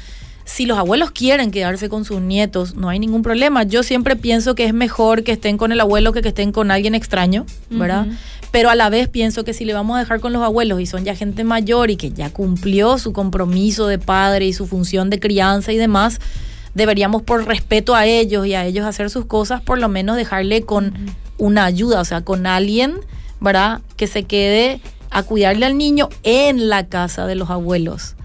si 0.45 0.67
los 0.67 0.77
abuelos 0.77 1.09
quieren 1.09 1.49
quedarse 1.49 1.89
con 1.89 2.05
sus 2.05 2.21
nietos, 2.21 2.75
no 2.75 2.87
hay 2.87 2.99
ningún 2.99 3.23
problema. 3.23 3.63
Yo 3.63 3.81
siempre 3.81 4.15
pienso 4.15 4.53
que 4.53 4.65
es 4.65 4.75
mejor 4.75 5.23
que 5.23 5.31
estén 5.31 5.57
con 5.57 5.71
el 5.71 5.79
abuelo 5.79 6.13
que 6.13 6.21
que 6.21 6.27
estén 6.27 6.51
con 6.51 6.69
alguien 6.69 6.93
extraño, 6.93 7.47
¿verdad? 7.71 8.05
Pero 8.51 8.69
a 8.69 8.75
la 8.75 8.91
vez 8.91 9.07
pienso 9.07 9.43
que 9.43 9.55
si 9.55 9.65
le 9.65 9.73
vamos 9.73 9.95
a 9.95 10.01
dejar 10.01 10.19
con 10.19 10.33
los 10.33 10.43
abuelos 10.43 10.81
y 10.81 10.85
son 10.85 11.03
ya 11.03 11.15
gente 11.15 11.43
mayor 11.43 11.89
y 11.89 11.95
que 11.95 12.11
ya 12.11 12.29
cumplió 12.31 12.99
su 12.99 13.11
compromiso 13.11 13.87
de 13.87 13.97
padre 13.97 14.45
y 14.45 14.53
su 14.53 14.67
función 14.67 15.09
de 15.09 15.19
crianza 15.19 15.71
y 15.71 15.77
demás, 15.77 16.19
deberíamos 16.75 17.23
por 17.23 17.47
respeto 17.47 17.95
a 17.95 18.05
ellos 18.05 18.45
y 18.45 18.53
a 18.53 18.65
ellos 18.65 18.85
hacer 18.85 19.09
sus 19.09 19.25
cosas, 19.25 19.61
por 19.61 19.79
lo 19.79 19.89
menos 19.89 20.15
dejarle 20.15 20.61
con 20.61 20.93
una 21.39 21.65
ayuda, 21.65 22.01
o 22.01 22.05
sea, 22.05 22.21
con 22.21 22.45
alguien, 22.45 22.93
¿verdad? 23.39 23.81
Que 23.95 24.05
se 24.05 24.25
quede 24.25 24.79
a 25.11 25.23
cuidarle 25.23 25.65
al 25.65 25.77
niño 25.77 26.09
en 26.23 26.69
la 26.69 26.87
casa 26.87 27.27
de 27.27 27.35
los 27.35 27.49
abuelos. 27.49 28.15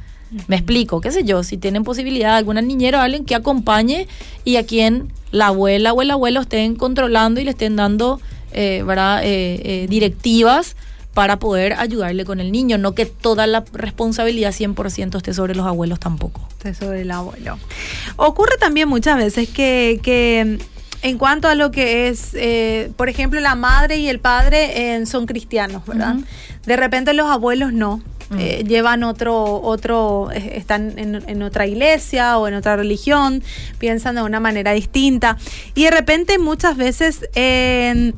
Me 0.49 0.57
explico, 0.57 1.01
qué 1.01 1.13
sé 1.13 1.25
yo, 1.25 1.43
si 1.45 1.57
tienen 1.57 1.85
posibilidad 1.85 2.37
alguna 2.37 2.61
niñera 2.61 2.99
o 2.99 3.03
alguien 3.03 3.25
que 3.25 3.35
acompañe 3.35 4.09
y 4.45 4.57
a 4.57 4.67
quien 4.67 5.13
la 5.31 5.49
abuela 5.49 5.93
o 5.93 6.03
el 6.03 6.11
abuelo 6.11 6.41
estén 6.41 6.75
controlando 6.75 7.41
y 7.41 7.45
le 7.45 7.51
estén 7.51 7.77
dando 7.77 8.21
eh, 8.53 8.83
¿verdad? 8.87 9.23
Eh, 9.23 9.61
eh, 9.65 9.87
directivas 9.89 10.77
para 11.13 11.39
poder 11.39 11.75
ayudarle 11.75 12.25
con 12.25 12.41
el 12.41 12.53
niño, 12.53 12.79
no 12.79 12.95
que 12.95 13.05
toda 13.05 13.47
la 13.47 13.65
responsabilidad 13.73 14.53
100% 14.53 15.17
esté 15.17 15.35
sobre 15.35 15.55
los 15.55 15.67
abuelos 15.67 16.01
tampoco. 16.01 16.47
Esté 16.53 16.73
sobre 16.75 17.03
el 17.03 17.11
abuelo. 17.11 17.59
Ocurre 18.17 18.57
también 18.59 18.89
muchas 18.89 19.19
veces 19.19 19.49
que, 19.49 20.01
que 20.03 20.59
en 21.03 21.19
cuanto 21.19 21.49
a 21.49 21.55
lo 21.55 21.71
que 21.71 22.09
es, 22.09 22.31
eh, 22.33 22.91
por 22.97 23.11
ejemplo, 23.11 23.41
la 23.41 23.57
madre 23.57 23.99
y 23.99 24.09
el 24.09 24.21
padre 24.21 25.05
son 25.07 25.27
cristianos, 25.27 25.85
¿verdad? 25.87 26.17
De 26.67 26.77
repente 26.77 27.13
los 27.15 27.27
abuelos 27.27 27.73
no. 27.73 28.03
Eh, 28.37 28.65
llevan 28.67 29.05
otro, 29.05 29.63
otro, 29.63 30.31
están 30.33 30.99
en, 30.99 31.15
en, 31.15 31.43
otra 31.43 31.69
iglesia 31.69 32.39
o 32.39 32.49
en 32.49 32.55
otra 32.55 32.75
religión, 32.75 33.41
piensan 33.79 34.17
de 34.17 34.23
una 34.23 34.41
manera 34.41 34.73
distinta. 34.73 35.37
Y 35.77 35.85
de 35.85 35.93
repente 35.93 36.39
muchas 36.41 36.77
veces 36.77 37.29
el 37.37 38.13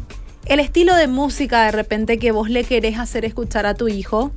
estilo 0.46 0.96
de 0.96 1.08
música 1.08 1.64
de 1.64 1.72
repente 1.72 2.18
que 2.18 2.32
vos 2.32 2.48
le 2.48 2.64
querés 2.64 2.98
hacer 2.98 3.26
escuchar 3.26 3.66
a 3.66 3.74
tu 3.74 3.88
hijo, 3.88 4.32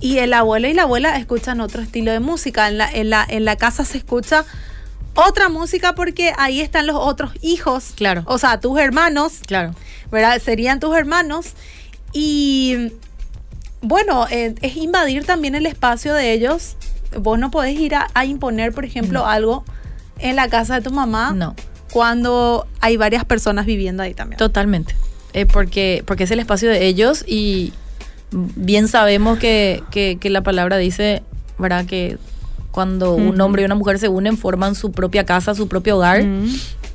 y 0.00 0.18
el 0.18 0.32
abuelo 0.32 0.66
y 0.66 0.72
la 0.72 0.82
abuela 0.82 1.16
escuchan 1.16 1.60
otro 1.60 1.82
estilo 1.82 2.10
de 2.10 2.20
música. 2.20 2.68
En 2.68 2.78
la, 2.78 2.90
en 2.90 3.10
la, 3.10 3.24
en 3.28 3.44
la 3.44 3.56
casa 3.56 3.84
se 3.84 3.98
escucha 3.98 4.46
otra 5.14 5.50
música 5.50 5.94
porque 5.94 6.32
ahí 6.38 6.60
están 6.60 6.86
los 6.86 6.96
otros 6.96 7.32
hijos. 7.42 7.92
Claro. 7.96 8.22
O 8.26 8.38
sea, 8.38 8.58
tus 8.60 8.78
hermanos. 8.78 9.40
Claro. 9.46 9.74
¿Verdad? 10.10 10.40
Serían 10.42 10.80
tus 10.80 10.96
hermanos. 10.96 11.52
Y 12.12 12.92
bueno, 13.82 14.26
eh, 14.30 14.54
es 14.60 14.76
invadir 14.76 15.24
también 15.24 15.54
el 15.54 15.66
espacio 15.66 16.14
de 16.14 16.32
ellos. 16.32 16.76
Vos 17.18 17.38
no 17.38 17.50
podés 17.50 17.78
ir 17.78 17.94
a, 17.94 18.24
imponer, 18.24 18.72
por 18.72 18.84
ejemplo, 18.84 19.26
algo 19.26 19.64
en 20.18 20.36
la 20.36 20.48
casa 20.48 20.76
de 20.76 20.82
tu 20.82 20.90
mamá. 20.90 21.32
No. 21.32 21.54
Cuando 21.92 22.66
hay 22.80 22.96
varias 22.96 23.24
personas 23.24 23.66
viviendo 23.66 24.02
ahí 24.02 24.14
también. 24.14 24.38
Totalmente. 24.38 24.94
Eh, 25.32 25.46
porque, 25.46 26.02
porque 26.06 26.24
es 26.24 26.30
el 26.30 26.40
espacio 26.40 26.68
de 26.68 26.86
ellos 26.86 27.24
y 27.26 27.72
bien 28.30 28.88
sabemos 28.88 29.38
que, 29.38 29.82
que, 29.90 30.18
que 30.20 30.30
la 30.30 30.42
palabra 30.42 30.76
dice, 30.76 31.22
¿verdad? 31.58 31.86
Que 31.86 32.18
cuando 32.70 33.14
un 33.14 33.40
hombre 33.40 33.62
y 33.62 33.64
una 33.64 33.74
mujer 33.74 33.98
se 33.98 34.08
unen, 34.08 34.36
forman 34.36 34.74
su 34.74 34.92
propia 34.92 35.24
casa, 35.24 35.54
su 35.54 35.68
propio 35.68 35.96
hogar, 35.96 36.24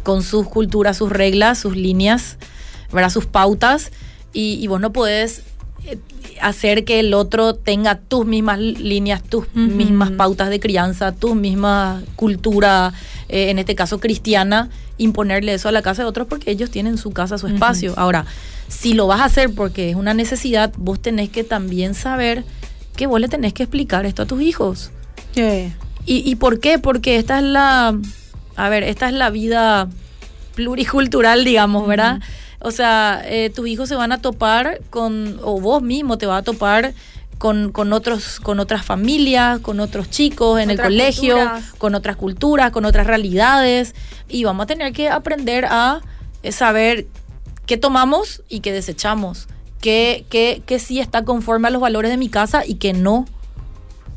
con 0.04 0.24
sus 0.24 0.48
culturas, 0.48 0.98
sus 0.98 1.10
reglas, 1.10 1.60
sus 1.60 1.76
líneas, 1.76 2.38
¿verdad? 2.92 3.10
sus 3.10 3.26
pautas. 3.26 3.92
Y, 4.32 4.66
vos 4.68 4.82
no 4.82 4.92
podés 4.92 5.44
eh, 5.86 5.98
hacer 6.42 6.86
que 6.86 7.00
el 7.00 7.14
otro 7.14 7.56
tenga 7.56 7.96
tus 7.96 8.26
mismas 8.26 8.60
líneas, 8.60 9.24
tus 9.24 9.54
mismas 9.54 10.12
pautas 10.12 10.50
de 10.50 10.60
crianza, 10.60 11.12
tu 11.12 11.36
misma 11.36 12.04
cultura, 12.16 12.94
eh, 13.30 13.50
en 13.50 13.60
este 13.60 13.76
caso 13.76 14.00
cristiana, 14.00 14.70
imponerle 14.98 15.54
eso 15.54 15.70
a 15.70 15.72
la 15.72 15.82
casa 15.82 16.04
de 16.04 16.10
otros 16.10 16.28
porque 16.28 16.52
ellos 16.52 16.72
tienen 16.72 16.98
su 16.98 17.12
casa, 17.12 17.38
su 17.38 17.48
espacio. 17.48 17.94
Ahora, 17.98 18.26
si 18.68 18.94
lo 18.94 19.08
vas 19.08 19.22
a 19.22 19.26
hacer 19.26 19.54
porque 19.54 19.90
es 19.90 19.96
una 19.96 20.14
necesidad, 20.14 20.74
vos 20.78 21.02
tenés 21.02 21.30
que 21.30 21.44
también 21.44 21.94
saber 21.94 22.44
que 22.96 23.08
vos 23.08 23.20
le 23.20 23.28
tenés 23.28 23.54
que 23.54 23.64
explicar 23.64 24.06
esto 24.06 24.24
a 24.24 24.26
tus 24.26 24.42
hijos. 24.42 24.92
¿Y, 26.08 26.36
por 26.36 26.60
qué? 26.60 26.78
Porque 26.78 27.18
esta 27.18 27.40
es 27.40 27.46
la, 27.46 27.98
a 28.56 28.70
ver, 28.70 28.84
esta 28.84 29.08
es 29.08 29.14
la 29.14 29.32
vida 29.32 29.90
pluricultural, 30.54 31.44
digamos, 31.44 31.88
¿verdad? 31.88 32.20
O 32.66 32.72
sea, 32.72 33.22
eh, 33.26 33.52
tus 33.52 33.68
hijos 33.68 33.88
se 33.88 33.96
van 33.96 34.12
a 34.12 34.22
topar 34.22 34.82
con, 34.90 35.40
o 35.44 35.62
vos 35.62 35.84
mismo 35.84 36.18
te 36.18 36.26
vas 36.26 36.40
a 36.40 36.44
topar 36.44 36.96
con, 37.38 37.72
con, 37.72 37.94
otros, 37.94 38.40
con 38.40 38.60
otras 38.60 38.84
familias, 38.84 39.60
con 39.60 39.80
otros 39.80 40.10
chicos 40.10 40.60
en 40.60 40.72
el 40.72 40.82
colegio, 40.82 41.38
con 41.78 41.94
otras 41.94 42.16
culturas, 42.16 42.72
con 42.72 42.86
otras 42.86 43.06
realidades, 43.06 43.94
y 44.28 44.46
vamos 44.46 44.64
a 44.64 44.68
tener 44.68 44.94
que 44.94 45.10
aprender 45.10 45.66
a 45.66 46.02
eh, 46.42 46.52
saber 46.52 47.06
qué 47.68 47.78
tomamos 47.78 48.42
y 48.50 48.62
qué 48.62 48.72
desechamos, 48.72 49.48
qué, 49.80 50.26
qué, 50.32 50.64
qué 50.66 50.80
sí 50.80 51.00
está 51.00 51.24
conforme 51.24 51.68
a 51.68 51.72
los 51.72 51.82
valores 51.82 52.10
de 52.10 52.18
mi 52.18 52.30
casa 52.30 52.64
y 52.66 52.76
qué 52.76 52.94
no. 52.94 53.28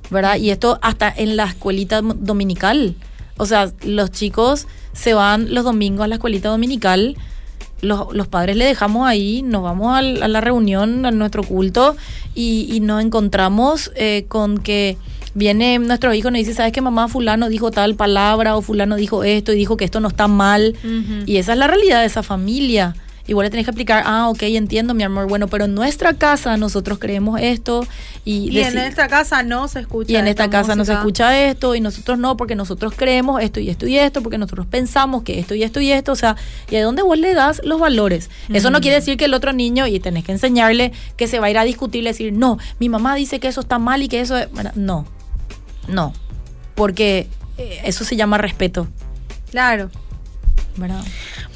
¿verdad? 0.09 0.37
Y 0.37 0.49
esto 0.49 0.79
hasta 0.81 1.13
en 1.15 1.37
la 1.37 1.45
escuelita 1.45 2.01
dominical. 2.01 2.95
O 3.37 3.45
sea, 3.45 3.71
los 3.83 4.11
chicos 4.11 4.67
se 4.95 5.13
van 5.13 5.53
los 5.53 5.65
domingos 5.65 6.05
a 6.05 6.09
la 6.09 6.15
escuelita 6.15 6.49
dominical, 6.49 7.15
los, 7.81 8.13
los 8.13 8.27
padres 8.29 8.57
le 8.57 8.65
dejamos 8.65 9.07
ahí, 9.07 9.43
nos 9.43 9.63
vamos 9.63 9.97
a 9.97 10.03
la 10.03 10.41
reunión, 10.41 11.07
a 11.07 11.11
nuestro 11.11 11.43
culto, 11.43 11.97
y, 12.35 12.81
nos 12.83 13.03
encontramos 13.03 13.91
eh, 13.97 14.25
con 14.29 14.59
que 14.59 14.97
viene 15.35 15.79
nuestro 15.79 16.15
hijo 16.15 16.29
y 16.29 16.33
nos 16.33 16.39
dice, 16.39 16.55
¿sabes 16.55 16.73
qué 16.73 16.81
mamá 16.81 17.09
fulano 17.09 17.49
dijo 17.49 17.71
tal 17.71 17.95
palabra 17.95 18.57
o 18.57 18.63
fulano 18.63 18.97
dijo 18.97 19.25
esto 19.25 19.53
y 19.53 19.57
dijo 19.57 19.77
que 19.77 19.85
esto 19.85 20.01
no 20.01 20.09
está 20.09 20.29
mal? 20.29 20.77
Y 21.27 21.37
esa 21.37 21.53
es 21.53 21.59
la 21.59 21.67
realidad 21.67 22.01
de 22.01 22.07
esa 22.07 22.23
familia 22.23 22.95
igual 23.29 23.45
le 23.45 23.51
tenés 23.51 23.67
que 23.67 23.71
explicar, 23.71 24.03
ah, 24.07 24.29
ok, 24.31 24.43
entiendo, 24.43 24.95
mi 24.95 25.05
amor, 25.05 25.29
bueno, 25.29 25.49
pero 25.49 25.67
en 25.67 25.75
nuestra 25.75 26.15
casa 26.15 26.57
nosotros 26.57 26.99
creemos 26.99 27.39
esto 27.41 27.87
y... 28.25 28.51
Y 28.51 28.61
en 28.61 28.79
esta 28.79 29.07
casa 29.07 29.43
no 29.43 29.69
se 29.69 29.81
escucha 29.81 30.13
Y 30.13 30.17
en 30.17 30.27
esta 30.27 30.49
casa 30.49 30.75
no 30.75 30.85
se 30.85 30.95
escucha 30.95 31.39
esto 31.47 31.75
y 31.75 31.81
nosotros 31.81 32.19
no, 32.19 32.37
porque 32.39 32.55
nosotros 32.55 32.95
creemos 32.97 33.43
esto 33.43 33.61
y 33.61 33.69
esto 33.69 33.87
y 33.87 33.99
esto, 33.99 34.23
porque 34.23 34.39
nosotros 34.39 34.67
pensamos 34.67 35.23
que 35.23 35.39
esto 35.39 35.55
y 35.55 35.63
esto 35.63 35.81
y 35.81 35.93
esto, 35.93 36.13
o 36.13 36.17
sea, 36.17 36.37
¿y 36.71 36.77
a 36.77 36.83
dónde 36.83 37.03
vos 37.03 37.19
le 37.19 37.35
das 37.35 37.61
los 37.65 37.79
valores? 37.79 38.31
Eso 38.49 38.71
no 38.71 38.81
quiere 38.81 38.97
decir 38.97 39.19
que 39.19 39.27
el 39.27 39.35
otro 39.35 39.53
niño, 39.53 39.87
y 39.87 40.01
tenés 40.01 40.25
que 40.25 40.33
enseñarle 40.33 40.93
que 41.17 41.29
se 41.29 41.39
va 41.39 41.47
a 41.47 41.51
ir 41.51 41.59
a 41.59 41.65
discutir 41.65 42.05
decir, 42.05 42.33
no, 42.33 42.59
mi 42.81 42.89
mamá 42.89 43.15
dice 43.15 43.41
que 43.41 43.49
eso 43.49 43.61
está 43.61 43.79
mal 43.79 44.03
y 44.03 44.09
que 44.09 44.21
eso 44.21 44.39
es... 44.39 44.49
no, 44.75 45.07
no, 45.87 46.15
porque 46.75 47.29
eh, 47.59 47.81
eso 47.85 48.05
se 48.05 48.17
llama 48.17 48.39
respeto. 48.39 48.89
Claro. 49.51 49.91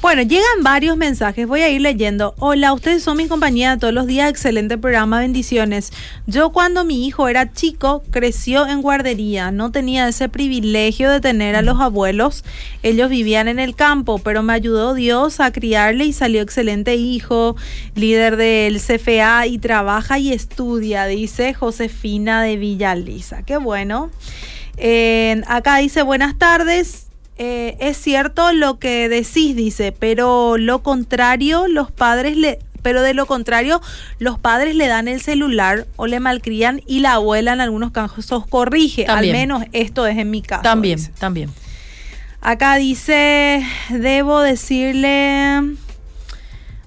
Bueno, 0.01 0.21
llegan 0.21 0.63
varios 0.63 0.97
mensajes, 0.97 1.47
voy 1.47 1.61
a 1.61 1.69
ir 1.69 1.79
leyendo. 1.79 2.35
Hola, 2.39 2.73
ustedes 2.73 3.03
son 3.03 3.15
mi 3.15 3.27
compañía 3.27 3.77
todos 3.77 3.93
los 3.93 4.05
días, 4.05 4.29
excelente 4.29 4.77
programa, 4.77 5.19
bendiciones. 5.19 5.93
Yo 6.27 6.51
cuando 6.51 6.83
mi 6.83 7.07
hijo 7.07 7.29
era 7.29 7.53
chico, 7.53 8.03
creció 8.11 8.67
en 8.67 8.81
guardería, 8.81 9.51
no 9.51 9.71
tenía 9.71 10.09
ese 10.09 10.27
privilegio 10.27 11.09
de 11.09 11.21
tener 11.21 11.55
a 11.55 11.61
los 11.61 11.79
abuelos, 11.79 12.43
ellos 12.81 13.09
vivían 13.09 13.47
en 13.47 13.59
el 13.59 13.75
campo, 13.75 14.19
pero 14.19 14.43
me 14.43 14.51
ayudó 14.51 14.93
Dios 14.93 15.39
a 15.39 15.53
criarle 15.53 16.03
y 16.03 16.11
salió 16.11 16.41
excelente 16.41 16.95
hijo, 16.95 17.55
líder 17.95 18.35
del 18.35 18.81
CFA 18.81 19.47
y 19.47 19.57
trabaja 19.57 20.19
y 20.19 20.33
estudia, 20.33 21.05
dice 21.05 21.53
Josefina 21.53 22.43
de 22.43 22.57
Villaliza. 22.57 23.43
Qué 23.43 23.55
bueno. 23.55 24.11
acá 25.47 25.77
dice 25.77 26.01
buenas 26.01 26.37
tardes. 26.37 27.12
Eh, 27.37 27.77
es 27.79 27.97
cierto 27.97 28.53
lo 28.53 28.77
que 28.77 29.09
decís, 29.09 29.55
dice, 29.55 29.91
pero 29.91 30.57
lo 30.57 30.83
contrario, 30.83 31.67
los 31.67 31.91
padres 31.91 32.37
le, 32.37 32.59
pero 32.83 33.01
de 33.01 33.15
lo 33.15 33.25
contrario, 33.25 33.81
los 34.19 34.37
padres 34.37 34.75
le 34.75 34.87
dan 34.87 35.07
el 35.07 35.19
celular 35.19 35.87
o 35.95 36.05
le 36.05 36.19
malcrían 36.19 36.81
y 36.85 36.99
la 36.99 37.13
abuela 37.13 37.53
en 37.53 37.61
algunos 37.61 37.91
casos 37.91 38.45
corrige. 38.47 39.07
Al 39.07 39.31
menos 39.31 39.63
esto 39.71 40.05
es 40.05 40.17
en 40.17 40.29
mi 40.29 40.43
caso. 40.43 40.61
También, 40.61 40.99
también. 41.17 41.49
Acá 42.41 42.75
dice, 42.75 43.65
debo 43.89 44.41
decirle, 44.41 45.75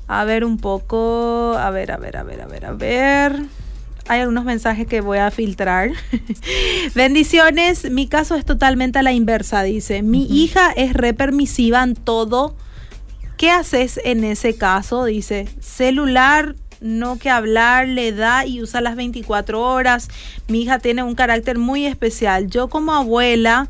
a 0.07 0.25
ver 0.25 0.45
un 0.45 0.59
poco, 0.59 1.57
a 1.59 1.71
ver, 1.71 1.91
a 1.91 1.97
ver, 1.97 2.19
a 2.19 2.23
ver, 2.23 2.43
a 2.43 2.47
ver, 2.47 2.67
a 2.67 2.73
ver 2.73 3.56
hay 4.09 4.21
algunos 4.21 4.45
mensajes 4.45 4.87
que 4.87 5.01
voy 5.01 5.19
a 5.19 5.31
filtrar. 5.31 5.91
Bendiciones. 6.95 7.91
Mi 7.91 8.07
caso 8.07 8.35
es 8.35 8.45
totalmente 8.45 8.99
a 8.99 9.03
la 9.03 9.13
inversa, 9.13 9.63
dice. 9.63 10.03
Mi 10.03 10.27
hija 10.27 10.71
es 10.71 10.93
re 10.93 11.15
permisiva 11.15 11.83
en 11.83 11.95
todo. 11.95 12.57
¿Qué 13.37 13.51
haces 13.51 14.01
en 14.05 14.25
ese 14.25 14.57
caso? 14.57 15.05
Dice, 15.05 15.49
celular, 15.61 16.55
no 16.81 17.19
que 17.19 17.31
hablar, 17.31 17.89
le 17.89 18.13
da 18.13 18.47
y 18.47 18.63
usa 18.63 18.81
las 18.81 18.97
24 18.97 19.61
horas. 19.61 20.09
Mi 20.49 20.63
hija 20.63 20.79
tiene 20.79 21.03
un 21.03 21.15
carácter 21.15 21.59
muy 21.59 21.87
especial. 21.87 22.49
Yo 22.49 22.69
como 22.69 22.93
abuela 22.95 23.69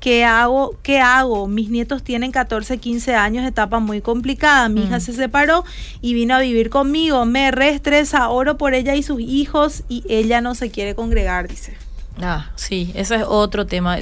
¿Qué 0.00 0.24
hago? 0.24 0.76
¿Qué 0.82 1.00
hago? 1.00 1.48
Mis 1.48 1.70
nietos 1.70 2.02
tienen 2.02 2.30
14, 2.30 2.78
15 2.78 3.14
años, 3.14 3.46
etapa 3.46 3.80
muy 3.80 4.00
complicada. 4.00 4.68
Mi 4.68 4.82
hija 4.84 4.98
mm. 4.98 5.00
se 5.00 5.12
separó 5.12 5.64
y 6.00 6.14
vino 6.14 6.34
a 6.34 6.40
vivir 6.40 6.70
conmigo. 6.70 7.24
Me 7.24 7.50
reestresa, 7.50 8.28
oro 8.28 8.56
por 8.56 8.74
ella 8.74 8.94
y 8.94 9.02
sus 9.02 9.20
hijos 9.20 9.82
y 9.88 10.04
ella 10.08 10.40
no 10.40 10.54
se 10.54 10.70
quiere 10.70 10.94
congregar, 10.94 11.48
dice. 11.48 11.76
Ah, 12.20 12.50
sí, 12.56 12.92
eso 12.94 13.14
es 13.14 13.24
otro 13.26 13.66
tema. 13.66 13.98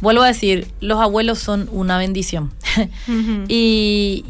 vuelvo 0.00 0.22
a 0.22 0.28
decir, 0.28 0.68
los 0.80 1.00
abuelos 1.00 1.38
son 1.38 1.68
una 1.72 1.98
bendición. 1.98 2.52
y, 3.48 4.24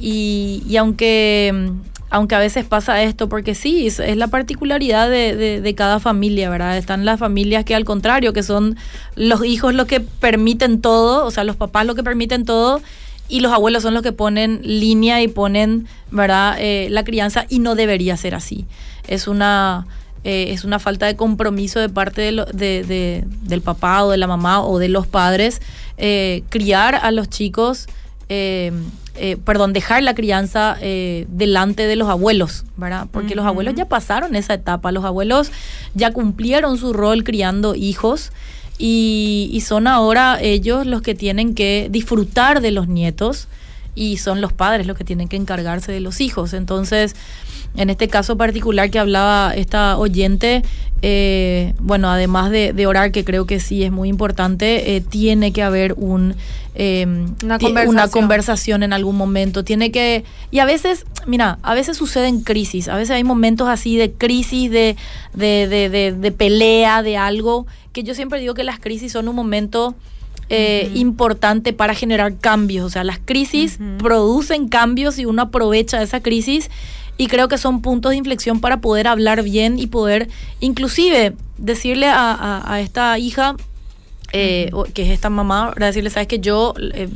y, 0.66 0.76
aunque, 0.76 1.70
aunque 2.10 2.34
a 2.34 2.38
veces 2.38 2.64
pasa 2.64 3.02
esto, 3.02 3.28
porque 3.28 3.54
sí, 3.54 3.86
es, 3.86 3.98
la 4.16 4.28
particularidad 4.28 5.10
de, 5.10 5.60
de, 5.60 5.74
cada 5.74 6.00
familia, 6.00 6.48
¿verdad? 6.50 6.76
Están 6.76 7.04
las 7.04 7.18
familias 7.18 7.64
que 7.64 7.74
al 7.74 7.84
contrario, 7.84 8.32
que 8.32 8.42
son 8.42 8.76
los 9.16 9.44
hijos 9.44 9.74
los 9.74 9.86
que 9.86 10.00
permiten 10.00 10.80
todo, 10.80 11.24
o 11.24 11.30
sea, 11.30 11.44
los 11.44 11.56
papás 11.56 11.86
los 11.86 11.96
que 11.96 12.02
permiten 12.02 12.44
todo. 12.44 12.80
Y 13.26 13.40
los 13.40 13.52
abuelos 13.52 13.82
son 13.82 13.94
los 13.94 14.02
que 14.02 14.12
ponen 14.12 14.60
línea 14.62 15.22
y 15.22 15.28
ponen, 15.28 15.88
¿verdad?, 16.10 16.56
eh, 16.58 16.88
la 16.90 17.04
crianza 17.04 17.46
y 17.48 17.58
no 17.58 17.74
debería 17.74 18.18
ser 18.18 18.34
así. 18.34 18.66
Es 19.08 19.26
una, 19.26 19.86
eh, 20.24 20.48
es 20.50 20.64
una 20.64 20.78
falta 20.78 21.06
de 21.06 21.16
compromiso 21.16 21.80
de 21.80 21.88
parte 21.88 22.20
de 22.20 23.24
del 23.42 23.62
papá 23.62 24.04
o 24.04 24.10
de 24.10 24.18
la 24.18 24.26
mamá 24.26 24.62
o 24.62 24.78
de 24.78 24.88
los 24.88 25.06
padres 25.06 25.62
eh, 25.96 26.42
criar 26.48 26.96
a 26.96 27.10
los 27.12 27.28
chicos, 27.28 27.86
eh, 28.28 28.72
perdón, 29.44 29.72
dejar 29.72 30.02
la 30.02 30.14
crianza 30.14 30.76
delante 31.28 31.86
de 31.86 31.96
los 31.96 32.08
abuelos, 32.08 32.64
¿verdad? 32.76 33.06
Porque 33.10 33.34
los 33.34 33.46
abuelos 33.46 33.74
ya 33.74 33.86
pasaron 33.86 34.36
esa 34.36 34.54
etapa, 34.54 34.92
los 34.92 35.04
abuelos 35.04 35.52
ya 35.94 36.12
cumplieron 36.12 36.78
su 36.78 36.92
rol 36.92 37.24
criando 37.24 37.74
hijos. 37.74 38.32
Y, 38.76 39.50
y 39.52 39.60
son 39.60 39.86
ahora 39.86 40.38
ellos 40.40 40.84
los 40.84 41.00
que 41.00 41.14
tienen 41.14 41.54
que 41.54 41.86
disfrutar 41.92 42.60
de 42.60 42.72
los 42.72 42.88
nietos 42.88 43.46
y 43.94 44.16
son 44.16 44.40
los 44.40 44.52
padres 44.52 44.86
los 44.86 44.96
que 44.96 45.04
tienen 45.04 45.28
que 45.28 45.36
encargarse 45.36 45.92
de 45.92 46.00
los 46.00 46.20
hijos. 46.20 46.52
Entonces, 46.52 47.14
en 47.76 47.90
este 47.90 48.08
caso 48.08 48.36
particular 48.36 48.90
que 48.90 48.98
hablaba 48.98 49.52
esta 49.54 49.98
oyente, 49.98 50.62
eh, 51.06 51.74
bueno, 51.80 52.08
además 52.08 52.50
de, 52.50 52.86
orar, 52.86 53.12
que 53.12 53.24
creo 53.24 53.44
que 53.44 53.60
sí 53.60 53.82
es 53.82 53.92
muy 53.92 54.08
importante, 54.08 54.96
eh, 54.96 55.02
tiene 55.02 55.52
que 55.52 55.62
haber 55.62 55.92
un, 55.98 56.34
em, 56.74 57.34
una, 57.42 57.58
conversación. 58.08 58.82
en 58.82 58.94
algún 58.94 59.14
momento. 59.16 59.64
Tiene 59.64 59.90
que. 59.90 60.24
Y 60.50 60.60
a 60.60 60.64
veces, 60.64 61.04
mira, 61.26 61.58
a 61.62 61.74
veces 61.74 61.98
suceden 61.98 62.40
crisis, 62.40 62.88
a 62.88 62.96
veces 62.96 63.10
hay 63.10 63.22
momentos 63.22 63.68
así 63.68 63.98
de 63.98 64.12
crisis, 64.12 64.70
de, 64.70 64.96
de, 65.34 66.34
pelea, 66.36 67.02
de 67.02 67.18
algo, 67.18 67.66
que 67.92 68.02
yo 68.02 68.14
siempre 68.14 68.40
digo 68.40 68.54
que 68.54 68.64
las 68.64 68.78
crisis 68.78 69.12
son 69.12 69.28
un 69.28 69.36
momento. 69.36 69.94
Eh, 70.50 70.90
importante 70.94 71.72
para 71.72 71.94
generar 71.94 72.36
cambios. 72.36 72.84
O 72.84 72.90
sea, 72.90 73.02
las 73.02 73.18
crisis 73.18 73.78
producen 73.98 74.68
cambios 74.68 75.18
y 75.18 75.24
uno 75.24 75.40
aprovecha 75.40 76.02
esa 76.02 76.20
crisis 76.20 76.70
y 77.16 77.28
creo 77.28 77.48
que 77.48 77.58
son 77.58 77.80
puntos 77.80 78.10
de 78.10 78.16
inflexión 78.16 78.60
para 78.60 78.80
poder 78.80 79.06
hablar 79.06 79.42
bien 79.42 79.78
y 79.78 79.86
poder 79.86 80.28
inclusive 80.60 81.34
decirle 81.58 82.08
a, 82.08 82.80
esta 82.80 83.18
hija, 83.18 83.56
eh, 84.32 84.70
que 84.92 85.02
es 85.02 85.10
esta 85.10 85.30
mamá, 85.30 85.72
decirle, 85.76 86.10
sabes 86.10 86.26
que 86.26 86.40
yo, 86.40 86.74
eh, 86.80 87.08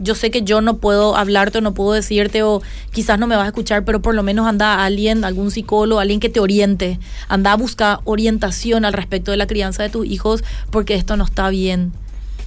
yo 0.00 0.14
sé 0.14 0.30
que 0.30 0.42
yo 0.42 0.62
no 0.62 0.78
puedo 0.78 1.16
hablarte 1.16 1.58
o 1.58 1.60
no 1.60 1.74
puedo 1.74 1.92
decirte 1.92 2.42
o 2.42 2.62
quizás 2.92 3.18
no 3.18 3.26
me 3.26 3.36
vas 3.36 3.44
a 3.44 3.48
escuchar, 3.48 3.84
pero 3.84 4.00
por 4.00 4.14
lo 4.14 4.22
menos 4.22 4.46
anda 4.46 4.74
a 4.74 4.84
alguien, 4.86 5.24
algún 5.24 5.50
psicólogo, 5.50 6.00
alguien 6.00 6.20
que 6.20 6.30
te 6.30 6.40
oriente, 6.40 6.98
anda 7.28 7.52
a 7.52 7.56
buscar 7.56 8.00
orientación 8.04 8.86
al 8.86 8.94
respecto 8.94 9.32
de 9.32 9.36
la 9.36 9.46
crianza 9.46 9.82
de 9.82 9.90
tus 9.90 10.06
hijos 10.06 10.42
porque 10.70 10.94
esto 10.94 11.16
no 11.18 11.24
está 11.24 11.50
bien 11.50 11.92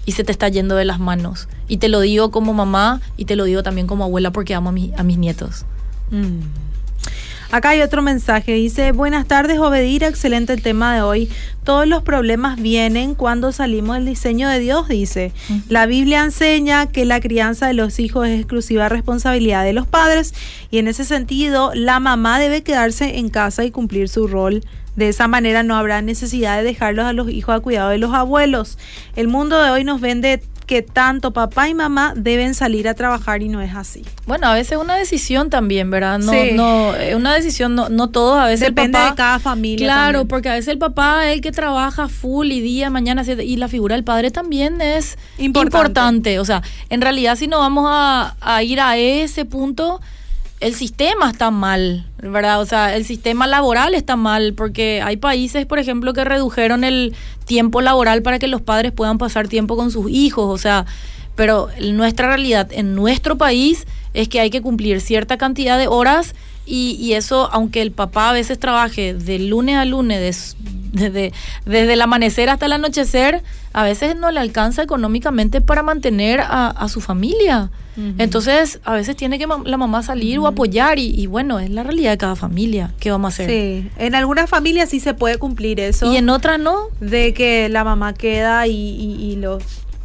y 0.07 0.13
se 0.13 0.23
te 0.23 0.31
está 0.31 0.49
yendo 0.49 0.75
de 0.75 0.85
las 0.85 0.99
manos. 0.99 1.47
Y 1.67 1.77
te 1.77 1.87
lo 1.87 1.99
digo 1.99 2.31
como 2.31 2.53
mamá 2.53 3.01
y 3.17 3.25
te 3.25 3.35
lo 3.35 3.43
digo 3.43 3.61
también 3.61 3.85
como 3.85 4.03
abuela 4.03 4.31
porque 4.31 4.55
amo 4.55 4.69
a, 4.69 4.99
a 4.99 5.03
mis 5.03 5.17
nietos. 5.17 5.65
Mm. 6.09 6.65
Acá 7.55 7.69
hay 7.69 7.81
otro 7.81 8.01
mensaje, 8.01 8.51
dice, 8.51 8.91
buenas 8.91 9.27
tardes 9.27 9.59
Obedira, 9.59 10.09
excelente 10.09 10.51
el 10.51 10.61
tema 10.61 10.93
de 10.93 11.01
hoy. 11.01 11.29
Todos 11.63 11.87
los 11.87 12.03
problemas 12.03 12.61
vienen 12.61 13.15
cuando 13.15 13.53
salimos 13.53 13.95
del 13.95 14.05
diseño 14.05 14.49
de 14.49 14.59
Dios, 14.59 14.89
dice. 14.89 15.31
La 15.69 15.85
Biblia 15.85 16.21
enseña 16.21 16.87
que 16.87 17.05
la 17.05 17.21
crianza 17.21 17.67
de 17.67 17.73
los 17.73 17.97
hijos 17.99 18.27
es 18.27 18.37
exclusiva 18.37 18.89
responsabilidad 18.89 19.63
de 19.63 19.71
los 19.71 19.87
padres 19.87 20.33
y 20.69 20.79
en 20.79 20.89
ese 20.89 21.05
sentido 21.05 21.71
la 21.73 22.01
mamá 22.01 22.39
debe 22.39 22.61
quedarse 22.61 23.19
en 23.19 23.29
casa 23.29 23.63
y 23.63 23.71
cumplir 23.71 24.09
su 24.09 24.27
rol 24.27 24.61
de 24.97 25.07
esa 25.07 25.29
manera 25.29 25.63
no 25.63 25.75
habrá 25.75 26.01
necesidad 26.01 26.57
de 26.57 26.63
dejarlos 26.63 27.05
a 27.05 27.13
los 27.13 27.29
hijos 27.29 27.55
a 27.55 27.59
cuidado 27.59 27.89
de 27.89 27.97
los 27.97 28.13
abuelos. 28.13 28.77
El 29.15 29.27
mundo 29.27 29.61
de 29.61 29.69
hoy 29.69 29.83
nos 29.83 30.01
vende 30.01 30.41
que 30.65 30.81
tanto 30.81 31.31
papá 31.31 31.69
y 31.69 31.73
mamá 31.73 32.13
deben 32.15 32.55
salir 32.55 32.87
a 32.87 32.93
trabajar 32.93 33.43
y 33.43 33.49
no 33.49 33.61
es 33.61 33.75
así. 33.75 34.03
Bueno, 34.25 34.47
a 34.47 34.53
veces 34.53 34.73
es 34.73 34.77
una 34.77 34.95
decisión 34.95 35.49
también, 35.49 35.91
¿verdad? 35.91 36.19
No, 36.19 36.33
no, 36.53 36.95
es 36.95 37.15
una 37.15 37.33
decisión, 37.33 37.75
no, 37.75 37.89
no 37.89 38.09
todos, 38.09 38.37
a 38.37 38.45
veces 38.45 38.67
Depende 38.67 38.99
de 38.99 39.13
cada 39.15 39.39
familia. 39.39 39.87
Claro, 39.87 40.25
porque 40.25 40.49
a 40.49 40.53
veces 40.53 40.69
el 40.69 40.77
papá 40.77 41.27
es 41.27 41.35
el 41.35 41.41
que 41.41 41.51
trabaja 41.51 42.07
full 42.07 42.51
y 42.51 42.61
día, 42.61 42.89
mañana, 42.89 43.23
y 43.23 43.55
la 43.57 43.67
figura 43.67 43.95
del 43.95 44.03
padre 44.03 44.31
también 44.31 44.81
es 44.81 45.17
importante. 45.37 46.39
O 46.39 46.45
sea, 46.45 46.63
en 46.89 47.01
realidad 47.01 47.35
si 47.35 47.47
no 47.47 47.59
vamos 47.59 47.85
a, 47.87 48.35
a 48.41 48.63
ir 48.63 48.81
a 48.81 48.97
ese 48.97 49.45
punto, 49.45 50.01
el 50.65 50.73
sistema 50.73 51.29
está 51.29 51.51
mal, 51.51 52.07
¿verdad? 52.17 52.59
O 52.59 52.65
sea, 52.65 52.95
el 52.95 53.05
sistema 53.05 53.45
laboral 53.45 53.93
está 53.93 54.15
mal, 54.15 54.55
porque 54.55 54.99
hay 54.99 55.15
países, 55.15 55.67
por 55.67 55.77
ejemplo, 55.77 56.11
que 56.13 56.23
redujeron 56.23 56.83
el 56.83 57.13
tiempo 57.45 57.81
laboral 57.81 58.23
para 58.23 58.39
que 58.39 58.47
los 58.47 58.63
padres 58.63 58.91
puedan 58.91 59.19
pasar 59.19 59.47
tiempo 59.47 59.77
con 59.77 59.91
sus 59.91 60.09
hijos, 60.09 60.51
o 60.51 60.57
sea, 60.57 60.87
pero 61.35 61.69
nuestra 61.93 62.29
realidad 62.29 62.69
en 62.71 62.95
nuestro 62.95 63.37
país 63.37 63.85
es 64.15 64.27
que 64.27 64.39
hay 64.39 64.49
que 64.49 64.63
cumplir 64.63 65.01
cierta 65.01 65.37
cantidad 65.37 65.77
de 65.77 65.87
horas 65.87 66.33
y, 66.65 67.13
eso, 67.13 67.47
aunque 67.51 67.83
el 67.83 67.91
papá 67.91 68.31
a 68.31 68.33
veces 68.33 68.57
trabaje 68.57 69.13
de 69.13 69.37
lunes 69.37 69.75
a 69.75 69.85
lunes, 69.85 70.57
desde, 70.95 71.33
desde 71.65 71.93
el 71.93 72.01
amanecer 72.01 72.49
hasta 72.49 72.65
el 72.65 72.73
anochecer, 72.73 73.43
a 73.73 73.83
veces 73.83 74.15
no 74.15 74.31
le 74.31 74.39
alcanza 74.39 74.83
económicamente 74.83 75.61
para 75.61 75.83
mantener 75.83 76.41
a, 76.41 76.87
su 76.89 77.01
familia. 77.01 77.69
Entonces, 78.17 78.81
a 78.83 78.93
veces 78.93 79.15
tiene 79.15 79.39
que 79.39 79.47
la 79.47 79.77
mamá 79.77 80.03
salir 80.03 80.39
o 80.39 80.47
apoyar 80.47 80.99
y, 80.99 81.27
bueno, 81.27 81.59
es 81.59 81.69
la 81.69 81.83
realidad 81.83 82.11
de 82.11 82.17
cada 82.17 82.35
familia. 82.35 82.93
¿Qué 82.99 83.11
vamos 83.11 83.33
a 83.33 83.43
hacer? 83.43 83.49
Sí, 83.49 83.89
en 83.97 84.15
algunas 84.15 84.49
familias 84.49 84.89
sí 84.89 84.99
se 84.99 85.13
puede 85.13 85.37
cumplir 85.37 85.79
eso. 85.79 86.11
Y 86.11 86.17
en 86.17 86.29
otras 86.29 86.59
no. 86.59 86.87
De 86.99 87.33
que 87.33 87.69
la 87.69 87.83
mamá 87.83 88.13
queda 88.13 88.67
y, 88.67 88.73
y, 88.73 89.35
los 89.37 89.63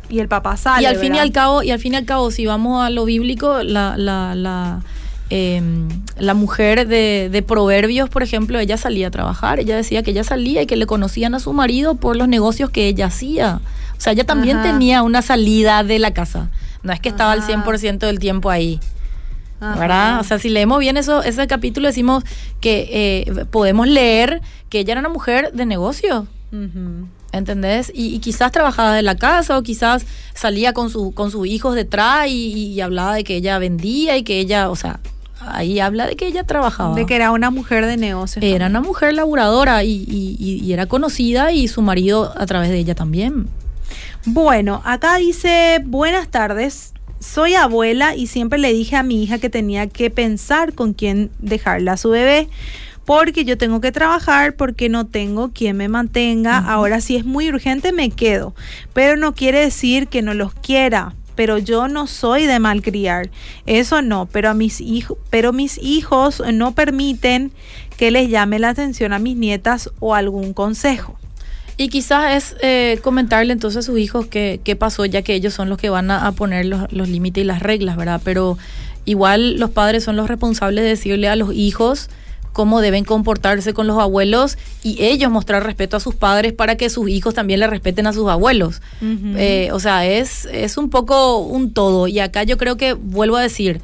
y 0.09 0.20
el 0.20 0.29
papá 0.29 0.57
sale. 0.57 0.83
Y 0.83 0.87
al 0.87 0.96
fin 0.96 1.14
y 1.14 1.18
al 1.18 1.33
cabo, 1.33 1.62
y 1.62 1.70
al 1.70 1.79
fin 1.79 1.94
y 1.94 1.96
al 1.96 2.05
cabo, 2.05 2.31
si 2.31 2.46
vamos 2.46 2.85
a 2.85 2.90
lo 2.90 3.05
bíblico, 3.05 3.62
la, 3.62 3.96
la, 3.96 4.35
la 4.35 4.83
Em, 5.32 5.88
la 6.18 6.34
mujer 6.34 6.88
de, 6.88 7.44
Proverbios, 7.46 8.10
por 8.10 8.24
ejemplo, 8.24 8.58
ella 8.58 8.76
salía 8.76 9.06
a 9.06 9.10
trabajar, 9.12 9.60
ella 9.60 9.76
decía 9.76 10.02
que 10.02 10.10
ella 10.10 10.24
salía 10.24 10.62
y 10.62 10.66
que 10.66 10.76
le 10.76 10.86
conocían 10.86 11.36
a 11.36 11.40
su 11.40 11.52
marido 11.52 11.94
por 11.94 12.16
los 12.16 12.26
negocios 12.26 12.70
que 12.70 12.88
ella 12.88 13.06
hacía. 13.06 13.60
O 13.96 14.00
sea, 14.00 14.12
ella 14.12 14.24
también 14.24 14.60
tenía 14.62 15.02
una 15.02 15.22
salida 15.22 15.84
de 15.84 16.00
la 16.00 16.12
casa. 16.12 16.50
No 16.82 16.92
es 16.92 16.98
que 16.98 17.08
estaba 17.08 17.30
al 17.30 17.42
100% 17.42 17.98
del 17.98 18.18
tiempo 18.18 18.50
ahí. 18.50 18.80
¿Verdad? 19.60 20.20
O 20.20 20.24
sea, 20.24 20.38
si 20.38 20.48
leemos 20.48 20.80
bien 20.80 20.96
eso, 20.96 21.22
ese 21.22 21.46
capítulo, 21.46 21.86
decimos 21.86 22.24
que 22.60 22.88
eh, 23.28 23.44
podemos 23.50 23.86
leer 23.86 24.40
que 24.68 24.80
ella 24.80 24.92
era 24.92 25.00
una 25.00 25.10
mujer 25.10 25.52
de 25.52 25.64
negocio. 25.64 26.26
¿Entendés? 27.32 27.92
Y, 27.94 28.18
quizás 28.18 28.50
trabajaba 28.50 28.94
de 28.94 29.02
la 29.02 29.14
casa 29.14 29.56
o 29.56 29.62
quizás 29.62 30.04
salía 30.34 30.72
con, 30.72 30.90
su, 30.90 31.12
con 31.12 31.30
sus 31.30 31.46
hijos 31.46 31.76
detrás 31.76 32.26
y, 32.26 32.52
y, 32.52 32.80
hablaba 32.80 33.14
de 33.14 33.22
que 33.22 33.36
ella 33.36 33.58
vendía 33.58 34.16
y 34.16 34.24
que 34.24 34.40
ella, 34.40 34.70
o 34.70 34.76
sea, 34.76 34.98
ahí 35.46 35.81
habla 35.81 36.07
de 36.07 36.16
que 36.16 36.26
ella 36.26 36.44
trabajaba. 36.44 36.94
De 36.94 37.07
que 37.07 37.16
era 37.16 37.31
una 37.31 37.50
mujer 37.50 37.87
de 37.87 37.96
negocios. 37.96 38.44
Era 38.44 38.66
una 38.66 38.81
mujer 38.81 39.14
laburadora 39.14 39.85
y, 39.85 40.05
y, 40.09 40.72
era 40.72 40.87
conocida 40.87 41.53
y 41.53 41.68
su 41.68 41.83
marido 41.83 42.33
a 42.37 42.46
través 42.46 42.70
de 42.70 42.79
ella 42.79 42.94
también. 42.94 43.48
Bueno, 44.24 44.83
acá 44.85 45.16
dice, 45.16 45.83
buenas 45.85 46.29
tardes. 46.29 46.92
Soy 47.18 47.55
abuela 47.55 48.16
y 48.16 48.29
siempre 48.29 48.59
le 48.59 48.72
dije 48.72 48.96
a 48.96 49.03
mi 49.03 49.22
hija 49.22 49.38
que 49.38 49.50
tenía 49.50 49.87
que 49.88 50.11
pensar 50.11 50.72
con 50.74 50.94
quién 50.94 51.31
dejarla 51.38 51.92
a 51.92 51.96
su 51.96 52.11
bebé 52.11 52.48
porque 53.05 53.44
yo 53.44 53.59
tengo 53.59 53.81
que 53.81 53.90
trabajar, 53.90 54.55
porque 54.55 54.88
no 54.88 55.05
tengo 55.05 55.50
quien 55.50 55.76
me 55.76 55.88
mantenga. 55.88 56.59
Ahora 56.59 57.00
si 57.00 57.16
es 57.16 57.24
muy 57.24 57.48
urgente 57.48 57.92
me 57.92 58.11
quedo, 58.11 58.55
pero 58.92 59.16
no 59.16 59.35
quiere 59.35 59.59
decir 59.59 60.07
que 60.07 60.22
no 60.22 60.33
los 60.33 60.55
quiera 60.55 61.14
pero 61.40 61.57
yo 61.57 61.88
no 61.88 62.07
soy 62.07 62.44
de 62.44 62.59
malcriar. 62.59 63.31
Eso 63.64 64.03
no, 64.03 64.29
pero 64.31 64.50
a 64.50 64.55
mis 64.55 64.79
hijos, 64.83 65.16
pero 65.31 65.55
mis 65.55 65.79
hijos 65.79 66.42
no 66.53 66.72
permiten 66.72 67.50
que 67.96 68.11
les 68.11 68.29
llame 68.29 68.59
la 68.59 68.68
atención 68.68 69.14
a 69.14 69.18
mis 69.18 69.38
nietas 69.38 69.88
o 70.00 70.14
algún 70.14 70.53
consejo. 70.53 71.18
Y 71.79 71.88
quizás 71.88 72.35
es 72.35 72.57
eh, 72.61 72.98
comentarle 73.03 73.55
entonces 73.55 73.79
a 73.79 73.83
sus 73.87 73.98
hijos 73.98 74.26
qué, 74.26 74.76
pasó, 74.79 75.07
ya 75.07 75.22
que 75.22 75.33
ellos 75.33 75.55
son 75.55 75.70
los 75.70 75.79
que 75.79 75.88
van 75.88 76.11
a, 76.11 76.31
poner 76.33 76.66
los, 76.66 76.92
los 76.92 77.09
límites 77.09 77.42
y 77.42 77.46
las 77.46 77.61
reglas, 77.61 77.96
¿verdad? 77.96 78.20
Pero 78.22 78.59
igual 79.07 79.57
los 79.57 79.70
padres 79.70 80.05
son 80.05 80.16
los 80.16 80.29
responsables 80.29 80.85
de 80.85 80.90
decirle 80.90 81.31
a 81.31 81.37
los 81.37 81.55
hijos 81.55 82.11
cómo 82.52 82.80
deben 82.80 83.04
comportarse 83.04 83.72
con 83.74 83.86
los 83.86 83.98
abuelos 83.98 84.58
y 84.82 85.02
ellos 85.02 85.30
mostrar 85.30 85.64
respeto 85.64 85.96
a 85.96 86.00
sus 86.00 86.14
padres 86.14 86.52
para 86.52 86.76
que 86.76 86.90
sus 86.90 87.08
hijos 87.08 87.34
también 87.34 87.60
le 87.60 87.66
respeten 87.66 88.06
a 88.06 88.12
sus 88.12 88.28
abuelos. 88.28 88.82
Eh, 89.02 89.70
o 89.72 89.80
sea, 89.80 90.06
es, 90.06 90.46
es 90.46 90.76
un 90.76 90.90
poco 90.90 91.38
un 91.38 91.72
todo. 91.72 92.08
Y 92.08 92.18
acá 92.18 92.42
yo 92.42 92.56
creo 92.58 92.76
que, 92.76 92.92
vuelvo 92.92 93.36
a 93.36 93.42
decir, 93.42 93.80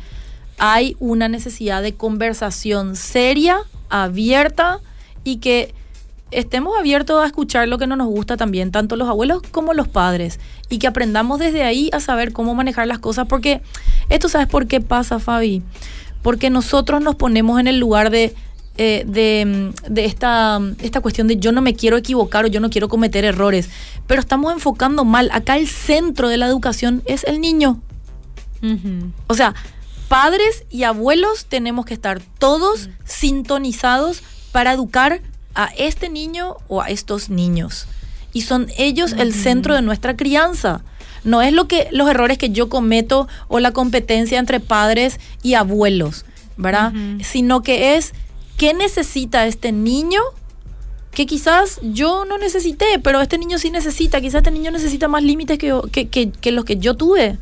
hay 0.58 0.96
una 0.98 1.28
necesidad 1.28 1.82
de 1.82 1.94
conversación 1.94 2.96
seria, 2.96 3.58
abierta 3.88 4.80
y 5.22 5.36
que 5.36 5.74
estemos 6.30 6.76
abiertos 6.78 7.22
a 7.22 7.26
escuchar 7.26 7.68
lo 7.68 7.78
que 7.78 7.86
no 7.86 7.96
nos 7.96 8.08
gusta 8.08 8.36
también, 8.36 8.72
tanto 8.72 8.96
los 8.96 9.08
abuelos 9.08 9.42
como 9.50 9.74
los 9.74 9.88
padres, 9.88 10.40
y 10.68 10.78
que 10.78 10.86
aprendamos 10.86 11.38
desde 11.38 11.62
ahí 11.62 11.88
a 11.92 12.00
saber 12.00 12.32
cómo 12.32 12.54
manejar 12.54 12.86
las 12.86 12.98
cosas, 12.98 13.26
porque 13.28 13.60
esto 14.08 14.28
sabes 14.28 14.48
por 14.48 14.66
qué 14.66 14.80
pasa, 14.80 15.20
Fabi, 15.20 15.62
porque 16.22 16.50
nosotros 16.50 17.00
nos 17.00 17.14
ponemos 17.14 17.60
en 17.60 17.68
el 17.68 17.78
lugar 17.78 18.10
de 18.10 18.34
eh, 18.78 19.04
de, 19.06 19.72
de, 19.88 20.04
esta, 20.04 20.60
esta 20.80 21.00
cuestión 21.00 21.26
de 21.28 21.36
yo 21.36 21.52
no 21.52 21.62
me 21.62 21.74
quiero 21.74 21.96
equivocar 21.96 22.44
o 22.44 22.48
yo 22.48 22.60
no 22.60 22.70
quiero 22.70 22.88
cometer 22.88 23.24
errores, 23.24 23.70
pero 24.06 24.20
estamos 24.20 24.52
enfocando 24.52 25.04
mal. 25.04 25.30
Acá 25.32 25.56
el 25.56 25.66
centro 25.66 26.28
de 26.28 26.36
la 26.36 26.46
educación 26.46 27.02
es 27.06 27.24
el 27.24 27.40
niño. 27.40 27.80
O 29.28 29.34
sea, 29.34 29.54
padres 30.08 30.64
y 30.70 30.82
abuelos 30.82 31.46
tenemos 31.46 31.86
que 31.86 31.94
estar 31.94 32.20
todos 32.38 32.88
sintonizados 33.04 34.22
para 34.52 34.72
educar 34.72 35.20
a 35.54 35.70
este 35.78 36.08
niño 36.08 36.56
o 36.68 36.82
a 36.82 36.88
estos 36.88 37.30
niños. 37.30 37.86
Y 38.32 38.42
son 38.42 38.66
ellos 38.76 39.12
el 39.12 39.32
centro 39.32 39.74
de 39.74 39.82
nuestra 39.82 40.16
crianza. 40.16 40.82
No 41.24 41.42
es 41.42 41.52
lo 41.52 41.66
que 41.66 41.88
los 41.92 42.08
errores 42.08 42.38
que 42.38 42.50
yo 42.50 42.68
cometo 42.68 43.28
o 43.48 43.58
la 43.58 43.72
competencia 43.72 44.38
entre 44.38 44.60
padres 44.60 45.18
y 45.42 45.54
abuelos, 45.54 46.24
¿verdad? 46.56 46.92
Sino 47.22 47.62
que 47.62 47.96
es 47.96 48.12
qué 48.56 48.74
necesita 48.74 49.46
este 49.46 49.72
niño 49.72 50.20
que 51.16 51.24
quizás 51.24 51.80
yo 51.82 52.26
no 52.26 52.36
necesité, 52.36 52.98
pero 53.02 53.22
este 53.22 53.38
niño 53.38 53.58
sí 53.58 53.70
necesita, 53.70 54.20
quizás 54.20 54.40
este 54.40 54.50
niño 54.50 54.70
necesita 54.70 55.08
más 55.08 55.22
límites 55.22 55.58
que, 55.58 55.72
que, 55.90 56.52
los 56.52 56.66
que 56.66 56.76
yo 56.76 56.94
tuve. 56.94 57.38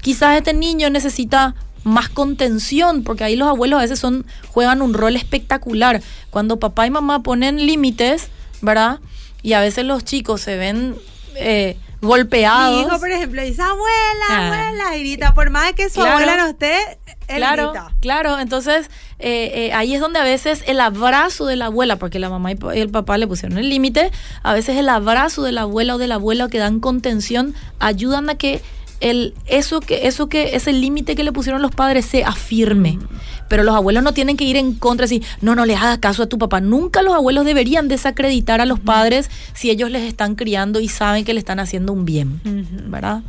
Quizás 0.00 0.38
este 0.38 0.54
niño 0.54 0.88
necesita 0.88 1.54
más 1.84 2.08
contención, 2.08 3.02
porque 3.02 3.24
ahí 3.24 3.36
los 3.36 3.48
abuelos 3.48 3.78
a 3.78 3.82
veces 3.82 3.98
son, 3.98 4.24
juegan 4.48 4.80
un 4.80 4.94
rol 4.94 5.14
espectacular. 5.14 6.00
Cuando 6.30 6.58
papá 6.58 6.86
y 6.86 6.90
mamá 6.90 7.22
ponen 7.22 7.66
límites, 7.66 8.28
¿verdad? 8.62 8.98
Y 9.42 9.52
a 9.52 9.60
veces 9.60 9.84
los 9.84 10.04
chicos 10.04 10.40
se 10.40 10.56
ven 10.56 10.96
eh, 11.34 11.76
golpeados. 12.00 12.76
Mi 12.76 12.86
hijo, 12.86 12.98
por 12.98 13.10
ejemplo, 13.10 13.42
dice, 13.42 13.60
abuela, 13.60 14.26
ah. 14.30 14.46
abuela, 14.46 14.96
grita, 14.96 15.34
por 15.34 15.50
más 15.50 15.74
que 15.74 15.90
su 15.90 16.00
abuela 16.00 16.38
no 16.38 16.48
esté, 16.48 16.98
claro, 17.36 17.72
Claro, 18.00 18.38
entonces 18.38 18.90
eh, 19.18 19.50
eh, 19.54 19.72
ahí 19.72 19.94
es 19.94 20.00
donde 20.00 20.18
a 20.18 20.24
veces 20.24 20.62
el 20.66 20.80
abrazo 20.80 21.46
de 21.46 21.56
la 21.56 21.66
abuela, 21.66 21.96
porque 21.96 22.18
la 22.18 22.28
mamá 22.28 22.52
y 22.52 22.56
el 22.74 22.90
papá 22.90 23.18
le 23.18 23.26
pusieron 23.26 23.58
el 23.58 23.68
límite, 23.68 24.10
a 24.42 24.52
veces 24.52 24.76
el 24.76 24.88
abrazo 24.88 25.42
de 25.42 25.52
la 25.52 25.62
abuela 25.62 25.94
o 25.94 25.98
de 25.98 26.08
la 26.08 26.16
abuela 26.16 26.48
que 26.48 26.58
dan 26.58 26.80
contención 26.80 27.54
ayudan 27.78 28.30
a 28.30 28.34
que 28.34 28.62
el, 29.02 29.34
eso 29.46 29.80
que, 29.80 30.06
eso 30.06 30.28
que, 30.28 30.54
ese 30.54 30.72
límite 30.72 31.14
que 31.14 31.24
le 31.24 31.32
pusieron 31.32 31.60
los 31.60 31.72
padres 31.72 32.06
se 32.06 32.24
afirme. 32.24 32.92
Mm. 32.92 33.08
Pero 33.48 33.64
los 33.64 33.74
abuelos 33.74 34.02
no 34.02 34.14
tienen 34.14 34.36
que 34.36 34.44
ir 34.44 34.56
en 34.56 34.74
contra, 34.74 35.04
así, 35.04 35.22
no, 35.40 35.54
no 35.54 35.66
le 35.66 35.74
hagas 35.74 35.98
caso 35.98 36.22
a 36.22 36.26
tu 36.26 36.38
papá. 36.38 36.60
Nunca 36.60 37.02
los 37.02 37.12
abuelos 37.12 37.44
deberían 37.44 37.88
desacreditar 37.88 38.60
a 38.60 38.66
los 38.66 38.80
padres 38.80 39.28
si 39.54 39.70
ellos 39.70 39.90
les 39.90 40.02
están 40.04 40.36
criando 40.36 40.80
y 40.80 40.88
saben 40.88 41.24
que 41.24 41.34
le 41.34 41.40
están 41.40 41.60
haciendo 41.60 41.92
un 41.92 42.04
bien, 42.04 42.40
¿verdad? 42.88 43.22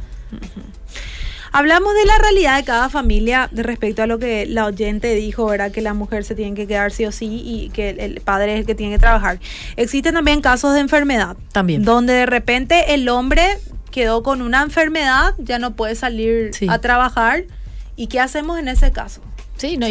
Hablamos 1.55 1.93
de 1.93 2.05
la 2.05 2.17
realidad 2.17 2.57
de 2.57 2.63
cada 2.63 2.89
familia 2.89 3.47
respecto 3.51 4.01
a 4.01 4.07
lo 4.07 4.17
que 4.17 4.47
la 4.47 4.65
oyente 4.65 5.13
dijo, 5.13 5.45
¿verdad? 5.45 5.71
Que 5.71 5.81
la 5.81 5.93
mujer 5.93 6.23
se 6.23 6.33
tiene 6.33 6.55
que 6.55 6.65
quedar 6.65 6.91
sí 6.91 7.05
o 7.05 7.11
sí 7.11 7.43
y 7.45 7.69
que 7.69 7.91
el 7.91 8.21
padre 8.21 8.55
es 8.55 8.61
el 8.61 8.65
que 8.65 8.73
tiene 8.73 8.93
que 8.93 8.99
trabajar. 8.99 9.39
Existen 9.75 10.15
también 10.15 10.41
casos 10.41 10.73
de 10.73 10.79
enfermedad. 10.79 11.37
También. 11.51 11.83
Donde 11.83 12.13
de 12.13 12.25
repente 12.25 12.95
el 12.95 13.07
hombre 13.07 13.59
quedó 13.91 14.23
con 14.23 14.41
una 14.41 14.63
enfermedad, 14.63 15.35
ya 15.37 15.59
no 15.59 15.75
puede 15.75 15.93
salir 15.93 16.49
a 16.67 16.79
trabajar. 16.79 17.43
¿Y 17.95 18.07
qué 18.07 18.19
hacemos 18.19 18.57
en 18.57 18.67
ese 18.67 18.91
caso? 18.91 19.21
Sí, 19.57 19.77
no, 19.77 19.87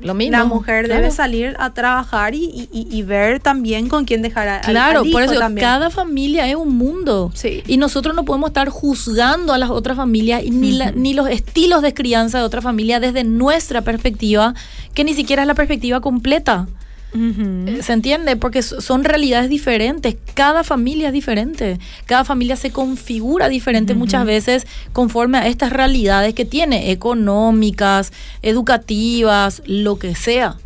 lo, 0.00 0.14
mismo. 0.14 0.36
La 0.36 0.44
mujer 0.44 0.88
debe 0.88 1.10
salir 1.10 1.54
a 1.58 1.72
trabajar 1.72 2.34
y, 2.34 3.02
ver 3.02 3.40
también 3.40 3.88
con 3.88 4.04
quién 4.04 4.22
dejar 4.22 4.48
a 4.48 4.60
Claro, 4.60 5.04
por 5.12 5.22
eso 5.22 5.34
cada 5.58 5.90
familia 5.90 6.48
es 6.48 6.56
un 6.56 6.76
mundo. 6.76 7.30
Sí. 7.34 7.62
Y 7.66 7.76
nosotros 7.76 8.16
no 8.16 8.24
podemos 8.24 8.50
estar 8.50 8.68
juzgando 8.68 9.52
a 9.52 9.58
las 9.58 9.70
otras 9.70 9.96
familias 9.96 10.42
ni, 10.44 10.80
ni 10.94 11.14
los 11.14 11.28
estilos 11.28 11.82
de 11.82 11.94
crianza 11.94 12.38
de 12.38 12.44
otra 12.44 12.62
familia 12.62 12.98
desde 13.00 13.24
nuestra 13.24 13.82
perspectiva, 13.82 14.54
que 14.94 15.04
ni 15.04 15.14
siquiera 15.14 15.42
es 15.42 15.48
la 15.48 15.54
perspectiva 15.54 16.00
completa. 16.00 16.66
Eh, 17.14 17.80
¿Se 17.82 17.92
entiende? 17.92 18.36
Porque 18.36 18.62
son 18.62 19.04
realidades 19.04 19.48
diferentes. 19.48 20.16
Cada 20.34 20.64
familia 20.64 21.08
es 21.08 21.12
diferente. 21.12 21.78
Cada 22.04 22.24
familia 22.24 22.56
se 22.56 22.70
configura 22.70 23.48
diferente 23.48 23.94
muchas 23.94 24.26
veces 24.26 24.66
conforme 24.92 25.38
a 25.38 25.46
estas 25.46 25.72
realidades 25.72 26.34
que 26.34 26.44
tiene, 26.44 26.90
económicas, 26.90 28.12
educativas, 28.42 29.62
lo 29.66 29.98
que 29.98 30.14
sea. 30.14 30.56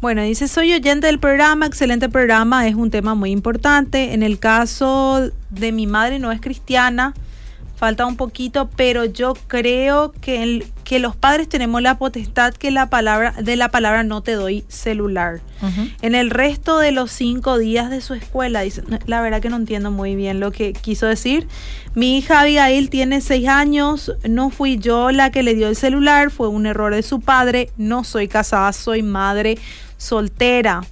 Bueno, 0.00 0.22
dice, 0.22 0.46
soy 0.46 0.74
oyente 0.74 1.06
del 1.06 1.18
programa, 1.18 1.66
excelente 1.66 2.08
programa, 2.10 2.68
es 2.68 2.74
un 2.74 2.90
tema 2.90 3.14
muy 3.14 3.30
importante. 3.30 4.12
En 4.12 4.22
el 4.22 4.38
caso 4.38 5.30
de 5.48 5.72
mi 5.72 5.86
madre 5.86 6.18
no 6.18 6.32
es 6.32 6.40
cristiana, 6.40 7.14
falta 7.76 8.06
un 8.06 8.16
poquito, 8.16 8.68
pero 8.74 9.04
yo 9.04 9.34
creo 9.46 10.12
que, 10.12 10.66
que 10.82 10.98
los 10.98 11.14
padres 11.14 11.48
tenemos 11.48 11.82
la 11.82 11.98
potestad 11.98 12.54
que 12.54 12.70
la 12.70 12.88
palabra, 12.88 13.32
de 13.32 13.56
la 13.56 13.70
palabra 13.70 14.02
no 14.02 14.22
te 14.22 14.32
doy 14.32 14.64
celular. 14.68 15.40
En 16.02 16.14
el 16.14 16.30
resto 16.30 16.78
de 16.78 16.92
los 16.92 17.10
cinco 17.10 17.58
días 17.58 17.90
de 17.90 18.00
su 18.00 18.14
escuela, 18.14 18.60
dice, 18.60 18.82
la 19.06 19.20
verdad 19.20 19.40
que 19.40 19.48
no 19.48 19.56
entiendo 19.56 19.90
muy 19.90 20.16
bien 20.16 20.40
lo 20.40 20.52
que 20.52 20.72
quiso 20.72 21.06
decir. 21.06 21.48
Mi 21.94 22.18
hija 22.18 22.40
Abigail 22.40 22.90
tiene 22.90 23.20
seis 23.20 23.48
años, 23.48 24.12
no 24.28 24.50
fui 24.50 24.78
yo 24.78 25.10
la 25.10 25.30
que 25.30 25.42
le 25.42 25.54
dio 25.54 25.68
el 25.68 25.76
celular, 25.76 26.30
fue 26.30 26.48
un 26.48 26.66
error 26.66 26.94
de 26.94 27.02
su 27.02 27.20
padre, 27.20 27.70
no 27.76 28.04
soy 28.04 28.28
casada, 28.28 28.72
soy 28.72 29.02
madre 29.02 29.58
soltera. 29.98 30.82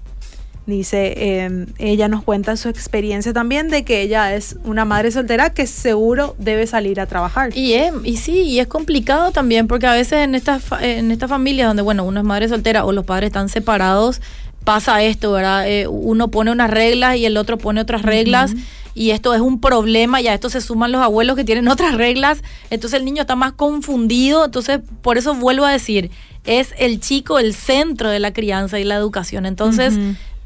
Dice, 0.66 1.42
em, 1.42 1.66
ella 1.78 2.08
nos 2.08 2.24
cuenta 2.24 2.56
su 2.56 2.70
experiencia 2.70 3.34
también 3.34 3.68
de 3.68 3.84
que 3.84 4.00
ella 4.00 4.34
es 4.34 4.56
una 4.64 4.86
madre 4.86 5.10
soltera 5.10 5.50
que 5.50 5.66
seguro 5.66 6.34
debe 6.38 6.66
salir 6.66 7.00
a 7.00 7.06
trabajar. 7.06 7.54
Y, 7.54 7.74
es, 7.74 7.92
y 8.02 8.16
sí, 8.16 8.42
y 8.42 8.60
es 8.60 8.66
complicado 8.66 9.30
también 9.30 9.68
porque 9.68 9.86
a 9.86 9.92
veces 9.92 10.20
en 10.20 10.34
estas 10.34 10.62
en 10.80 11.10
esta 11.10 11.28
familias 11.28 11.68
donde, 11.68 11.82
bueno, 11.82 12.04
uno 12.04 12.20
es 12.20 12.24
madre 12.24 12.48
soltera 12.48 12.86
o 12.86 12.92
los 12.92 13.04
padres 13.04 13.28
están 13.28 13.50
separados, 13.50 14.22
pasa 14.64 15.02
esto, 15.02 15.32
¿verdad? 15.32 15.68
Eh, 15.68 15.86
uno 15.86 16.28
pone 16.28 16.50
unas 16.50 16.70
reglas 16.70 17.16
y 17.16 17.26
el 17.26 17.36
otro 17.36 17.58
pone 17.58 17.82
otras 17.82 18.00
reglas. 18.02 18.54
Y 18.96 19.10
esto 19.10 19.34
es 19.34 19.40
un 19.40 19.60
problema, 19.60 20.20
y 20.20 20.28
a 20.28 20.34
esto 20.34 20.48
se 20.48 20.60
suman 20.60 20.92
los 20.92 21.02
abuelos 21.02 21.36
que 21.36 21.44
tienen 21.44 21.66
otras 21.74 21.96
reglas, 21.96 22.42
entonces 22.70 23.00
el 23.00 23.04
niño 23.04 23.22
está 23.22 23.34
más 23.34 23.52
confundido, 23.52 24.44
entonces 24.44 24.80
por 25.02 25.18
eso 25.18 25.34
vuelvo 25.34 25.64
a 25.64 25.72
decir, 25.72 26.12
es 26.44 26.72
el 26.78 27.00
chico 27.00 27.38
el 27.38 27.54
centro 27.54 28.08
de 28.08 28.20
la 28.20 28.32
crianza 28.32 28.78
y 28.78 28.84
la 28.84 28.94
educación. 28.94 29.46
Entonces, 29.46 29.94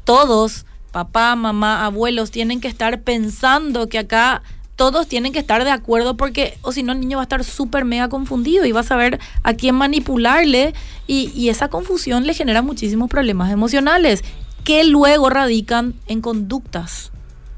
todos, 0.03 0.65
papá, 0.91 1.35
mamá, 1.35 1.85
abuelos, 1.85 2.31
tienen 2.31 2.61
que 2.61 2.67
estar 2.67 3.01
pensando 3.01 3.89
que 3.89 3.99
acá 3.99 4.41
todos 4.75 5.07
tienen 5.07 5.33
que 5.33 5.39
estar 5.39 5.65
de 5.65 5.71
acuerdo 5.71 6.15
porque 6.15 6.57
o 6.61 6.71
si 6.71 6.83
no 6.83 6.93
el 6.93 7.01
niño 7.01 7.17
va 7.17 7.23
a 7.23 7.25
estar 7.25 7.43
súper 7.43 7.83
mega 7.83 8.07
confundido 8.07 8.65
y 8.65 8.71
va 8.71 8.79
a 8.79 8.83
saber 8.83 9.19
a 9.43 9.53
quién 9.53 9.75
manipularle 9.75 10.73
y, 11.05 11.49
esa 11.49 11.67
confusión 11.67 12.25
le 12.25 12.33
genera 12.33 12.61
muchísimos 12.61 13.09
problemas 13.09 13.51
emocionales 13.51 14.23
que 14.63 14.85
luego 14.85 15.29
radican 15.29 15.95
en 16.07 16.21
conductas, 16.21 17.11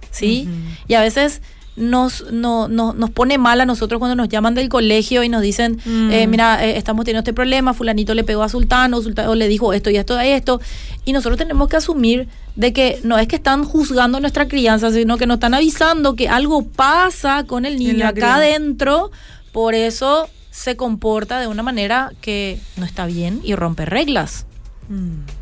¿sí? 0.09 0.49
Y 0.87 0.95
a 0.95 1.01
veces 1.01 1.43
nos, 1.75 2.31
no, 2.31 2.67
nos 2.67 3.09
pone 3.11 3.37
mal 3.37 3.61
a 3.61 3.65
nosotros 3.65 3.99
cuando 3.99 4.15
nos 4.15 4.29
llaman 4.29 4.55
del 4.55 4.67
colegio 4.69 5.23
y 5.23 5.29
nos 5.29 5.41
dicen, 5.41 5.79
eh, 5.85 6.27
mm. 6.27 6.29
mira, 6.29 6.65
eh, 6.65 6.77
estamos 6.77 7.05
teniendo 7.05 7.19
este 7.19 7.33
problema, 7.33 7.73
fulanito 7.73 8.13
le 8.13 8.23
pegó 8.23 8.43
a 8.43 8.49
Sultano, 8.49 8.99
o 9.27 9.35
le 9.35 9.47
dijo 9.47 9.73
esto 9.73 9.89
y 9.89 9.97
esto 9.97 10.21
y 10.21 10.27
esto, 10.27 10.61
y 11.05 11.13
nosotros 11.13 11.37
tenemos 11.37 11.69
que 11.69 11.77
asumir 11.77 12.27
de 12.55 12.73
que 12.73 12.99
no 13.03 13.17
es 13.17 13.27
que 13.27 13.37
están 13.37 13.63
juzgando 13.63 14.19
nuestra 14.19 14.47
crianza, 14.47 14.91
sino 14.91 15.17
que 15.17 15.25
nos 15.25 15.35
están 15.35 15.53
avisando 15.53 16.15
que 16.15 16.27
algo 16.27 16.63
pasa 16.63 17.45
con 17.45 17.65
el 17.65 17.77
niño 17.77 18.05
acá 18.07 18.35
adentro, 18.35 19.11
por 19.51 19.73
eso 19.73 20.27
se 20.51 20.75
comporta 20.75 21.39
de 21.39 21.47
una 21.47 21.63
manera 21.63 22.11
que 22.19 22.59
no 22.75 22.85
está 22.85 23.05
bien 23.05 23.39
y 23.43 23.55
rompe 23.55 23.85
reglas. 23.85 24.45
Mm. 24.89 25.40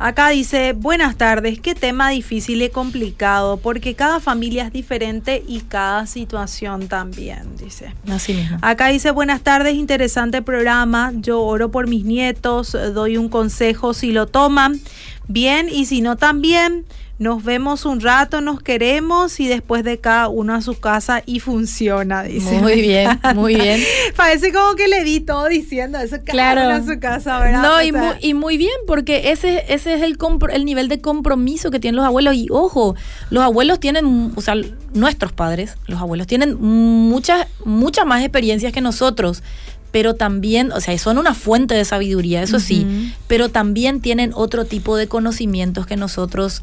Acá 0.00 0.28
dice, 0.28 0.74
buenas 0.74 1.16
tardes, 1.16 1.60
qué 1.60 1.74
tema 1.74 2.10
difícil 2.10 2.62
y 2.62 2.70
complicado, 2.70 3.56
porque 3.56 3.94
cada 3.94 4.20
familia 4.20 4.64
es 4.64 4.72
diferente 4.72 5.42
y 5.46 5.62
cada 5.62 6.06
situación 6.06 6.86
también, 6.86 7.56
dice. 7.56 7.92
Así 8.08 8.32
mismo. 8.32 8.58
Acá 8.62 8.88
dice, 8.88 9.10
buenas 9.10 9.40
tardes, 9.40 9.74
interesante 9.74 10.40
programa, 10.40 11.12
yo 11.16 11.42
oro 11.42 11.72
por 11.72 11.88
mis 11.88 12.04
nietos, 12.04 12.76
doy 12.94 13.16
un 13.16 13.28
consejo 13.28 13.92
si 13.92 14.12
lo 14.12 14.28
toman 14.28 14.80
bien 15.26 15.68
y 15.68 15.86
si 15.86 16.00
no 16.00 16.16
también 16.16 16.84
nos 17.18 17.42
vemos 17.42 17.84
un 17.84 18.00
rato, 18.00 18.40
nos 18.40 18.60
queremos 18.62 19.40
y 19.40 19.48
después 19.48 19.82
de 19.82 19.98
cada 19.98 20.28
uno 20.28 20.54
a 20.54 20.62
su 20.62 20.78
casa 20.78 21.22
y 21.26 21.40
funciona, 21.40 22.22
dice. 22.22 22.60
Muy 22.60 22.80
bien, 22.80 23.18
muy 23.34 23.56
bien. 23.56 23.80
Parece 24.16 24.52
como 24.52 24.76
que 24.76 24.86
le 24.86 25.02
vi 25.02 25.18
todo 25.18 25.46
diciendo 25.48 25.98
eso, 25.98 26.18
cada 26.24 26.52
uno 26.52 26.76
a 26.76 26.86
su 26.86 27.00
casa, 27.00 27.40
¿verdad? 27.40 27.62
No, 27.62 27.82
y, 27.82 27.90
muy, 27.90 28.14
y 28.20 28.34
muy, 28.34 28.56
bien, 28.56 28.74
porque 28.86 29.32
ese, 29.32 29.64
ese 29.68 29.94
es 29.94 30.02
el, 30.02 30.16
el 30.52 30.64
nivel 30.64 30.88
de 30.88 31.00
compromiso 31.00 31.72
que 31.72 31.80
tienen 31.80 31.96
los 31.96 32.06
abuelos. 32.06 32.34
Y 32.34 32.46
ojo, 32.50 32.94
los 33.30 33.42
abuelos 33.42 33.80
tienen, 33.80 34.32
o 34.36 34.40
sea, 34.40 34.54
nuestros 34.94 35.32
padres, 35.32 35.76
los 35.88 36.00
abuelos 36.00 36.28
tienen 36.28 36.56
muchas, 36.60 37.48
muchas 37.64 38.06
más 38.06 38.22
experiencias 38.22 38.72
que 38.72 38.80
nosotros 38.80 39.42
pero 39.90 40.14
también, 40.14 40.70
o 40.72 40.82
sea, 40.82 40.96
son 40.98 41.16
una 41.16 41.32
fuente 41.32 41.74
de 41.74 41.82
sabiduría, 41.86 42.42
eso 42.42 42.60
sí, 42.60 43.14
pero 43.26 43.48
también 43.48 44.02
tienen 44.02 44.32
otro 44.34 44.66
tipo 44.66 44.98
de 44.98 45.08
conocimientos 45.08 45.86
que 45.86 45.96
nosotros 45.96 46.62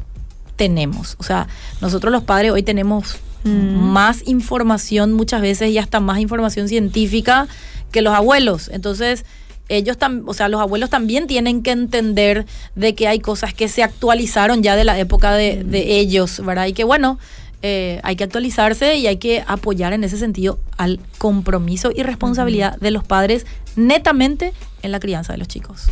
tenemos. 0.56 1.16
O 1.18 1.22
sea, 1.22 1.46
nosotros 1.80 2.12
los 2.12 2.22
padres 2.24 2.52
hoy 2.52 2.62
tenemos 2.62 3.18
Mm. 3.44 3.76
más 3.92 4.26
información 4.26 5.12
muchas 5.12 5.40
veces 5.40 5.70
y 5.70 5.78
hasta 5.78 6.00
más 6.00 6.18
información 6.18 6.66
científica 6.68 7.46
que 7.92 8.02
los 8.02 8.12
abuelos. 8.12 8.68
Entonces, 8.72 9.24
ellos 9.68 9.98
tam- 9.98 10.24
o 10.26 10.34
sea, 10.34 10.48
los 10.48 10.60
abuelos 10.60 10.90
también 10.90 11.28
tienen 11.28 11.62
que 11.62 11.70
entender 11.70 12.44
de 12.74 12.94
que 12.96 13.06
hay 13.06 13.20
cosas 13.20 13.54
que 13.54 13.68
se 13.68 13.84
actualizaron 13.84 14.62
ya 14.64 14.74
de 14.74 14.82
la 14.84 14.98
época 14.98 15.32
de, 15.34 15.62
de 15.62 16.00
ellos, 16.00 16.44
¿verdad? 16.44 16.66
Y 16.66 16.72
que 16.72 16.82
bueno, 16.82 17.18
eh, 17.62 18.00
hay 18.02 18.16
que 18.16 18.24
actualizarse 18.24 18.96
y 18.96 19.06
hay 19.06 19.18
que 19.18 19.44
apoyar 19.46 19.92
en 19.92 20.02
ese 20.02 20.18
sentido 20.18 20.58
al 20.76 20.98
compromiso 21.18 21.90
y 21.94 22.02
responsabilidad 22.02 22.76
de 22.80 22.90
los 22.90 23.04
padres 23.04 23.46
netamente 23.76 24.52
en 24.82 24.90
la 24.92 24.98
crianza 25.00 25.32
de 25.34 25.38
los 25.38 25.48
chicos. 25.48 25.82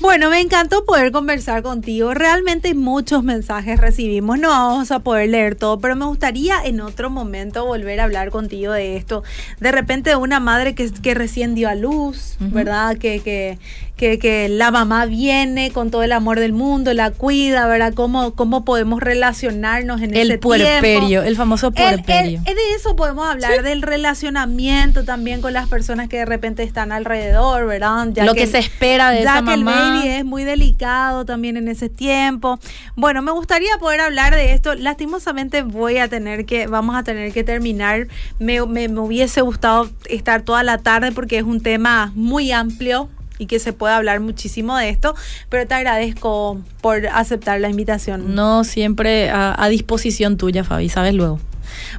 Bueno, 0.00 0.30
me 0.30 0.40
encantó 0.40 0.84
poder 0.84 1.10
conversar 1.10 1.62
contigo. 1.62 2.14
Realmente 2.14 2.74
muchos 2.74 3.24
mensajes 3.24 3.80
recibimos. 3.80 4.38
No 4.38 4.50
vamos 4.50 4.90
a 4.90 5.00
poder 5.00 5.30
leer 5.30 5.54
todo, 5.54 5.80
pero 5.80 5.96
me 5.96 6.04
gustaría 6.04 6.62
en 6.64 6.80
otro 6.80 7.10
momento 7.10 7.64
volver 7.64 8.00
a 8.00 8.04
hablar 8.04 8.30
contigo 8.30 8.72
de 8.72 8.96
esto. 8.96 9.24
De 9.58 9.72
repente 9.72 10.14
una 10.16 10.38
madre 10.38 10.74
que, 10.74 10.90
que 10.90 11.14
recién 11.14 11.54
dio 11.54 11.68
a 11.68 11.74
luz. 11.74 12.36
¿verdad? 12.38 12.96
Que, 12.98 13.20
que, 13.20 13.58
que, 13.96 14.18
que 14.18 14.48
la 14.50 14.70
mamá 14.70 15.06
viene 15.06 15.70
con 15.70 15.90
todo 15.90 16.02
el 16.02 16.12
amor 16.12 16.38
del 16.38 16.52
mundo, 16.52 16.92
la 16.92 17.12
cuida, 17.12 17.66
¿verdad? 17.66 17.94
¿Cómo, 17.94 18.34
cómo 18.34 18.64
podemos 18.64 19.00
relacionarnos 19.00 20.02
en 20.02 20.10
ese 20.10 20.20
El 20.20 20.28
tiempo? 20.28 20.48
puerperio, 20.48 21.22
el 21.22 21.34
famoso 21.36 21.68
El- 21.68 21.72
puerperio. 21.72 22.40
el- 22.46 22.54
de 22.56 22.74
eso 22.76 22.94
podemos 22.94 23.26
hablar, 23.28 23.62
del 23.62 23.80
relacionamiento 23.82 25.04
también 25.04 25.40
con 25.40 25.52
las 25.52 25.68
personas 25.68 26.08
que 26.08 26.18
de 26.18 26.24
repente 26.26 26.62
están 26.62 26.92
alrededor, 26.92 27.66
¿verdad? 27.66 28.08
Lo 28.24 28.34
que 28.34 28.46
se 28.46 28.58
espera 28.58 29.10
de 29.10 29.22
ya 29.22 29.38
esa 29.38 29.44
que 29.46 29.54
el 29.54 29.64
mamá. 29.64 29.94
baby 30.00 30.08
es 30.08 30.24
muy 30.24 30.44
delicado 30.44 31.24
también 31.24 31.56
en 31.56 31.68
ese 31.68 31.88
tiempo. 31.88 32.58
Bueno, 32.96 33.22
me 33.22 33.30
gustaría 33.32 33.78
poder 33.78 34.00
hablar 34.00 34.34
de 34.34 34.52
esto. 34.52 34.74
Lastimosamente 34.74 35.62
voy 35.62 35.98
a 35.98 36.08
tener 36.08 36.44
que, 36.46 36.66
vamos 36.66 36.96
a 36.96 37.02
tener 37.02 37.32
que 37.32 37.44
terminar. 37.44 38.08
Me, 38.38 38.64
me- 38.66 38.88
me 38.88 39.00
hubiese 39.00 39.40
gustado 39.40 39.88
estar 40.08 40.42
toda 40.42 40.62
la 40.62 40.78
tarde 40.78 41.12
porque 41.12 41.38
es 41.38 41.44
un 41.44 41.60
tema 41.60 42.12
muy 42.14 42.52
amplio 42.52 43.08
y 43.38 43.46
que 43.46 43.58
se 43.58 43.72
puede 43.72 43.94
hablar 43.94 44.20
muchísimo 44.20 44.76
de 44.76 44.88
esto, 44.88 45.14
pero 45.48 45.66
te 45.66 45.74
agradezco 45.74 46.60
por 46.80 47.06
aceptar 47.06 47.60
la 47.60 47.68
invitación. 47.68 48.34
No 48.34 48.64
siempre 48.64 49.30
a, 49.30 49.54
a 49.62 49.68
disposición 49.68 50.36
tuya, 50.36 50.64
Fabi, 50.64 50.88
sabes 50.88 51.14
luego. 51.14 51.40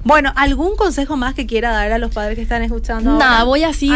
Bueno, 0.04 0.32
¿algún 0.36 0.76
consejo 0.76 1.18
más 1.18 1.34
que 1.34 1.46
quiera 1.46 1.72
dar 1.72 1.92
a 1.92 1.98
los 1.98 2.14
padres 2.14 2.36
que 2.36 2.42
están 2.42 2.64
escuchando? 2.64 3.18
Nada, 3.18 3.44
voy 3.44 3.64
así 3.64 3.90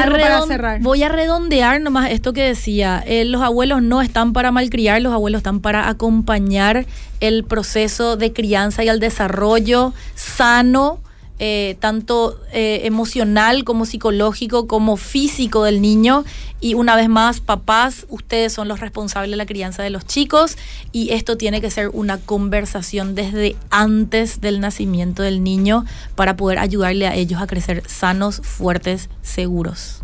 voy 0.81 1.03
a 1.03 1.09
redondear 1.09 1.81
nomás 1.81 2.11
esto 2.11 2.33
que 2.33 2.43
decía. 2.43 3.03
Eh, 3.05 3.25
los 3.25 3.41
abuelos 3.41 3.81
no 3.81 4.01
están 4.01 4.33
para 4.33 4.51
malcriar, 4.51 5.01
los 5.01 5.13
abuelos 5.13 5.39
están 5.39 5.59
para 5.59 5.89
acompañar 5.89 6.85
el 7.19 7.43
proceso 7.43 8.17
de 8.17 8.33
crianza 8.33 8.83
y 8.83 8.89
el 8.89 8.99
desarrollo 8.99 9.93
sano, 10.15 10.99
eh, 11.43 11.75
tanto 11.79 12.39
eh, 12.53 12.81
emocional 12.83 13.63
como 13.63 13.87
psicológico, 13.87 14.67
como 14.67 14.95
físico 14.95 15.63
del 15.63 15.81
niño. 15.81 16.23
Y 16.59 16.75
una 16.75 16.95
vez 16.95 17.09
más, 17.09 17.39
papás, 17.39 18.05
ustedes 18.09 18.53
son 18.53 18.67
los 18.67 18.79
responsables 18.79 19.31
de 19.31 19.37
la 19.37 19.47
crianza 19.47 19.81
de 19.81 19.89
los 19.89 20.05
chicos 20.05 20.55
y 20.91 21.13
esto 21.13 21.37
tiene 21.37 21.59
que 21.59 21.71
ser 21.71 21.89
una 21.89 22.19
conversación 22.19 23.15
desde 23.15 23.55
antes 23.71 24.39
del 24.39 24.59
nacimiento 24.59 25.23
del 25.23 25.43
niño 25.43 25.83
para 26.13 26.37
poder 26.37 26.59
ayudarle 26.59 27.07
a 27.07 27.15
ellos 27.15 27.41
a 27.41 27.47
crecer 27.47 27.81
sanos, 27.87 28.41
fuertes, 28.43 29.09
seguros. 29.23 30.03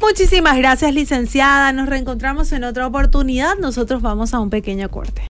Muchísimas 0.00 0.56
gracias, 0.58 0.94
licenciada. 0.94 1.72
Nos 1.72 1.88
reencontramos 1.88 2.52
en 2.52 2.62
otra 2.62 2.86
oportunidad. 2.86 3.56
Nosotros 3.58 4.00
vamos 4.00 4.32
a 4.32 4.38
un 4.38 4.50
pequeño 4.50 4.88
corte. 4.90 5.22